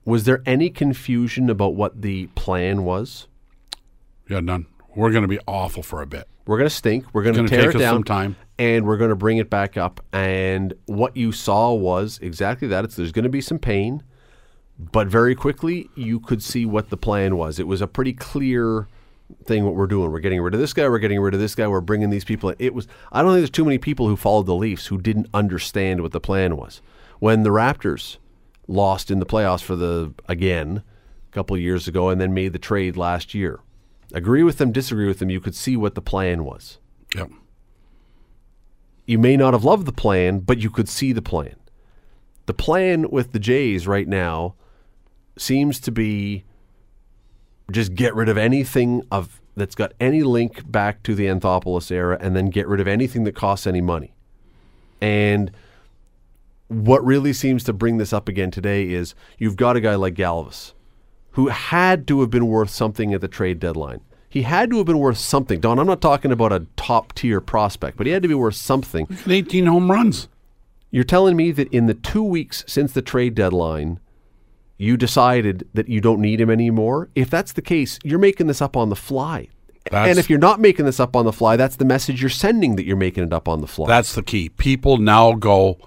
[0.05, 3.27] was there any confusion about what the plan was?
[4.29, 4.67] Yeah, none.
[4.95, 6.27] We're going to be awful for a bit.
[6.45, 7.05] We're going to stink.
[7.13, 8.35] We're going to tear take it down some time.
[8.57, 10.03] and we're going to bring it back up.
[10.13, 12.85] And what you saw was exactly that.
[12.85, 14.03] It's there's going to be some pain,
[14.80, 17.59] but very quickly you could see what the plan was.
[17.59, 18.88] It was a pretty clear
[19.43, 20.11] thing what we're doing.
[20.11, 20.88] We're getting rid of this guy.
[20.88, 21.67] We're getting rid of this guy.
[21.67, 22.49] We're bringing these people.
[22.49, 22.55] In.
[22.59, 22.88] It was.
[23.11, 26.11] I don't think there's too many people who followed the Leafs who didn't understand what
[26.11, 26.82] the plan was.
[27.19, 28.17] When the Raptors
[28.67, 30.84] lost in the playoffs for the again
[31.30, 33.61] a couple years ago and then made the trade last year
[34.13, 36.80] Agree with them, disagree with them, you could see what the plan was.
[37.15, 37.30] Yep.
[39.05, 41.55] You may not have loved the plan, but you could see the plan.
[42.45, 44.55] The plan with the Jays right now
[45.41, 46.43] seems to be
[47.71, 52.17] just get rid of anything of that's got any link back to the Anthopoulos era
[52.21, 54.13] and then get rid of anything that costs any money.
[55.01, 55.51] And
[56.67, 60.13] what really seems to bring this up again today is you've got a guy like
[60.13, 60.73] Galvis
[61.31, 64.01] who had to have been worth something at the trade deadline.
[64.29, 65.59] He had to have been worth something.
[65.59, 68.55] Don, I'm not talking about a top tier prospect, but he had to be worth
[68.55, 69.07] something.
[69.27, 70.27] 18 home runs.
[70.91, 73.99] You're telling me that in the two weeks since the trade deadline,
[74.78, 77.09] you decided that you don't need him anymore?
[77.15, 79.49] If that's the case, you're making this up on the fly.
[79.89, 82.30] That's- and if you're not making this up on the fly, that's the message you're
[82.30, 83.88] sending that you're making it up on the fly.
[83.88, 84.49] That's the key.
[84.49, 85.78] People now go,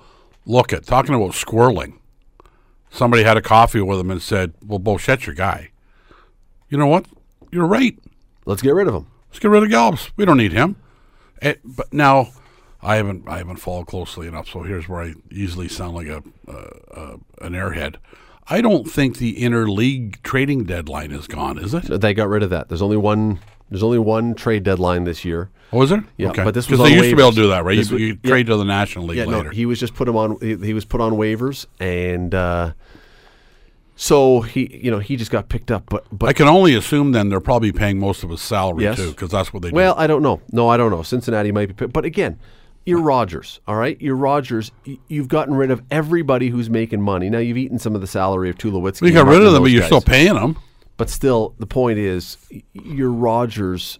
[0.47, 1.95] look at talking about squirreling.
[2.91, 5.71] Somebody had a coffee with him and said, "Well, Bichette's your guy."
[6.69, 7.07] You know what?
[7.53, 7.97] You're right.
[8.47, 9.07] Let's get rid of him.
[9.29, 10.11] Let's get rid of Gallups.
[10.17, 10.75] We don't need him.
[11.41, 12.31] Eh, but now,
[12.83, 14.49] I haven't I haven't followed closely enough.
[14.49, 17.97] So here's where I easily sound like a uh, uh, an airhead.
[18.51, 22.01] I don't think the interleague trading deadline is gone, is it?
[22.01, 22.69] They got rid of that.
[22.69, 23.39] There's only one.
[23.71, 25.49] There's only one trade deadline this year.
[25.73, 26.05] Oh, is there?
[26.17, 26.43] Yeah, okay.
[26.43, 27.77] but this was because they used to be able to do that, right?
[27.77, 28.29] This You, was- you yeah.
[28.31, 29.45] trade to the National League Yeah, later.
[29.45, 30.37] no, he was just put him on.
[30.41, 32.73] He, he was put on waivers, and uh,
[33.95, 35.85] so he, you know, he just got picked up.
[35.89, 38.97] But but I can only assume then they're probably paying most of his salary Yes.
[38.97, 40.01] too, because that's what they Well, do.
[40.01, 40.41] I don't know.
[40.51, 41.03] No, I don't know.
[41.05, 42.41] Cincinnati might be, but again,
[42.87, 43.61] you're Rogers.
[43.67, 44.73] All right, you're Rogers.
[45.09, 47.29] You've gotten rid of everybody who's making money.
[47.31, 49.07] Now you've eaten some of the salary of Tulowitzki.
[49.07, 50.59] You got rid of them, but you're those still paying them.
[50.97, 52.37] But still, the point is,
[52.73, 53.99] you're Rogers.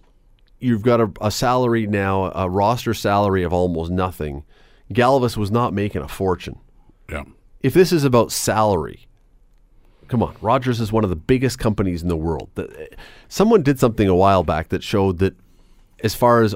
[0.59, 4.45] You've got a, a salary now, a roster salary of almost nothing.
[4.93, 6.59] Galvis was not making a fortune.
[7.09, 7.25] Yeah.
[7.61, 9.09] if this is about salary,
[10.09, 12.51] come on, Rogers is one of the biggest companies in the world.
[12.57, 12.87] Eh,
[13.29, 15.35] someone did something a while back that showed that
[16.05, 16.55] as far as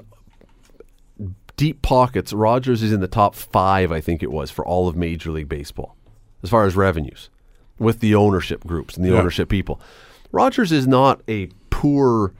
[1.57, 4.97] deep pockets, Rogers is in the top five, I think it was, for all of
[4.97, 5.97] Major League Baseball,
[6.43, 7.31] as far as revenues
[7.79, 9.19] with the ownership groups and the Yeah.
[9.19, 9.81] ownership people.
[10.33, 12.33] Rogers is not a poor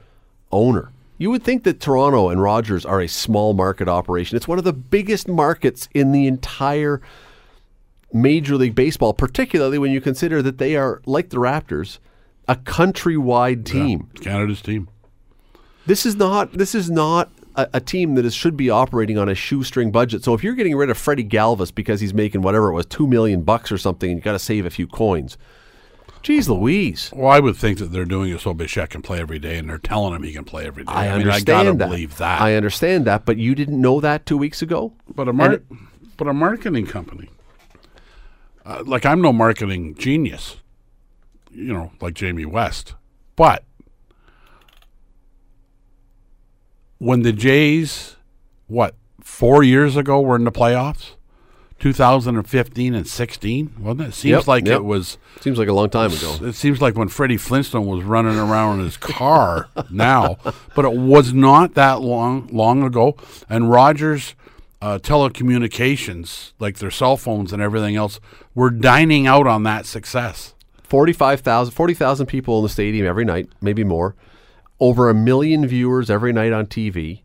[0.51, 0.91] owner.
[1.17, 4.35] You would think that Toronto and Rogers are a small market operation.
[4.35, 7.01] It's one of the biggest markets in the entire
[8.13, 11.99] Major League Baseball, particularly when you consider that they are, like the Raptors,
[12.47, 14.07] a countrywide team.
[14.13, 14.87] It's Canada's team.
[15.85, 19.29] This is not this is not a, a team that is, should be operating on
[19.29, 20.23] a shoestring budget.
[20.23, 23.07] So if you're getting rid of Freddie Galvis because he's making whatever it was, two
[23.07, 25.37] million bucks or something, and you got to save a few coins.
[26.21, 27.11] Geez, Louise.
[27.13, 29.69] Well, I would think that they're doing it so Bichette can play every day, and
[29.69, 30.91] they're telling him he can play every day.
[30.91, 31.89] I, mean, understand I gotta that.
[31.89, 32.41] believe that.
[32.41, 34.93] I understand that, but you didn't know that two weeks ago.
[35.13, 35.65] but a mar- it-
[36.17, 37.29] but a marketing company,
[38.65, 40.55] uh, like I'm no marketing genius,
[41.51, 42.95] you know, like Jamie West,
[43.35, 43.63] but
[47.05, 48.15] when the Jays,
[48.65, 51.11] what four years ago, were in the playoffs,
[51.77, 54.13] 2015 and 16, wasn't it?
[54.13, 54.77] Seems Yep, like yep.
[54.77, 55.19] it was.
[55.39, 56.37] Seems like a long time ago.
[56.41, 60.37] It seems like when Freddie Flintstone was running around in his car now,
[60.73, 63.15] but it was not that long long ago.
[63.47, 64.33] And Rogers
[64.81, 68.19] uh, telecommunications, like their cell phones and everything else,
[68.55, 70.55] were dining out on that success.
[70.83, 74.15] 45,000 40,000 people in the stadium every night, maybe more.
[74.79, 77.21] Over a million viewers every night on TV.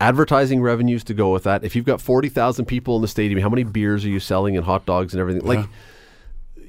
[0.00, 1.64] Advertising revenues to go with that.
[1.64, 4.64] If you've got 40,000 people in the stadium, how many beers are you selling and
[4.64, 5.44] hot dogs and everything?
[5.44, 5.66] Like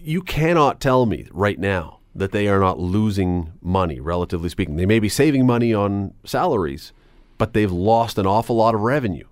[0.01, 4.75] you cannot tell me right now that they are not losing money relatively speaking.
[4.75, 6.91] They may be saving money on salaries,
[7.37, 9.27] but they've lost an awful lot of revenue.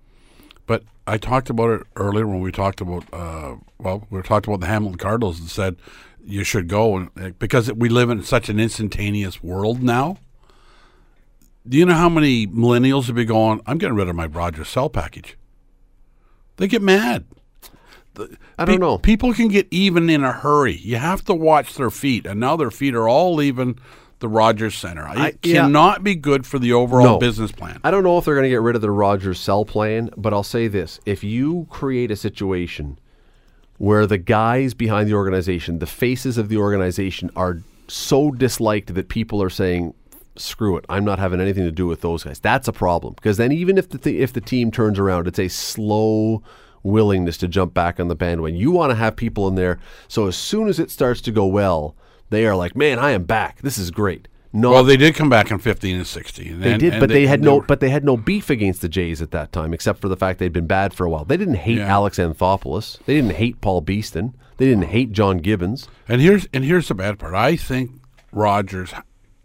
[0.67, 4.59] But I talked about it earlier when we talked about uh, well, we talked about
[4.59, 5.75] the Hamilton Cardinals and said
[6.23, 10.17] you should go and, because we live in such an instantaneous world now.
[11.67, 13.61] Do you know how many millennials would be going?
[13.65, 15.37] I'm getting rid of my Rogers cell package.
[16.57, 17.25] They get mad.
[18.57, 18.97] I don't Pe- know.
[18.97, 20.75] People can get even in a hurry.
[20.77, 23.77] You have to watch their feet, and now their feet are all leaving
[24.19, 25.03] the Rogers Center.
[25.07, 25.61] It I- yeah.
[25.63, 27.17] cannot be good for the overall No.
[27.19, 27.79] business plan.
[27.83, 30.33] I don't know if they're going to get rid of the Rogers cell plan, but
[30.33, 30.99] I'll say this.
[31.05, 32.97] If you create a situation
[33.77, 39.09] where the guys behind the organization, the faces of the organization, are so disliked that
[39.09, 39.93] people are saying,
[40.39, 43.13] screw it, I'm not having anything to do with those guys, that's a problem.
[43.15, 46.41] Because then even if the, th- if the team turns around, it's a slow
[46.83, 48.57] willingness to jump back on the bandwagon.
[48.59, 51.45] You want to have people in there so as soon as it starts to go
[51.45, 51.95] well,
[52.29, 53.61] they are like, man, I am back.
[53.61, 54.27] This is great.
[54.53, 56.53] No, Well, they did come back in 15 and 16.
[56.53, 58.81] And, they did, but they, had and no, were- but they had no beef against
[58.81, 61.25] the Jays at that time, except for the fact they'd been bad for a while.
[61.25, 61.87] They didn't hate Yeah.
[61.93, 62.97] Alex Anthopoulos.
[63.05, 64.33] They didn't hate Paul Beeston.
[64.55, 65.87] They didn't hate John Gibbons.
[66.07, 67.35] And here's and here's the bad part.
[67.35, 67.91] I think
[68.31, 68.93] Rogers.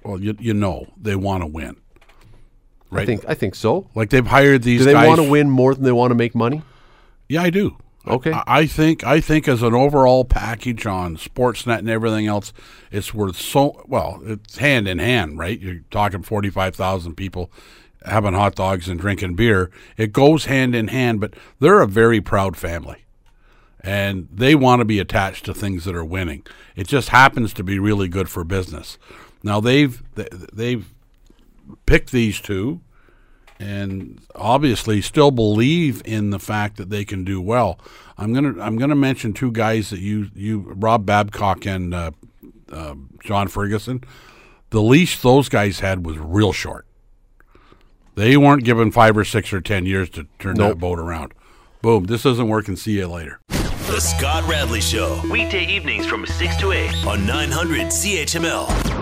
[0.05, 1.77] Well, you you know they want to win.
[2.91, 3.03] right?
[3.03, 3.89] I think I think so.
[3.95, 4.81] like they've hired these.
[4.81, 6.63] Do they want to win more than they want to make money?
[7.29, 7.77] Yeah, I do.
[8.07, 8.33] Okay.
[8.33, 12.53] I, I think I think as an overall package on Sportsnet and everything else,
[12.91, 14.21] it's worth so well.
[14.25, 15.59] It's hand in hand, right?
[15.61, 17.51] You're talking forty five thousand people
[18.05, 19.71] having hot dogs and drinking beer.
[19.97, 23.05] It goes hand in hand, but they're a very proud family,
[23.81, 26.45] and they want to be attached to things that are winning.
[26.75, 28.99] It just happens to be really good for business.
[29.43, 30.87] Now they've they- they've
[31.87, 32.81] picked these two
[33.61, 37.79] and obviously still believe in the fact that they can do well.
[38.19, 42.11] I'm gonna I'm gonna mention two guys that you you Rob Babcock and uh,
[42.71, 44.03] uh, John Ferguson.
[44.71, 46.87] The leash those guys had was real short.
[48.15, 51.33] They weren't given five or six or ten years to turn that boat around.
[51.83, 52.05] Boom!
[52.05, 53.41] This doesn't work, and See you later.
[53.49, 55.21] The Scott Radley Show.
[55.31, 59.02] Weekday evenings from 6 to 8 on 900 CHML.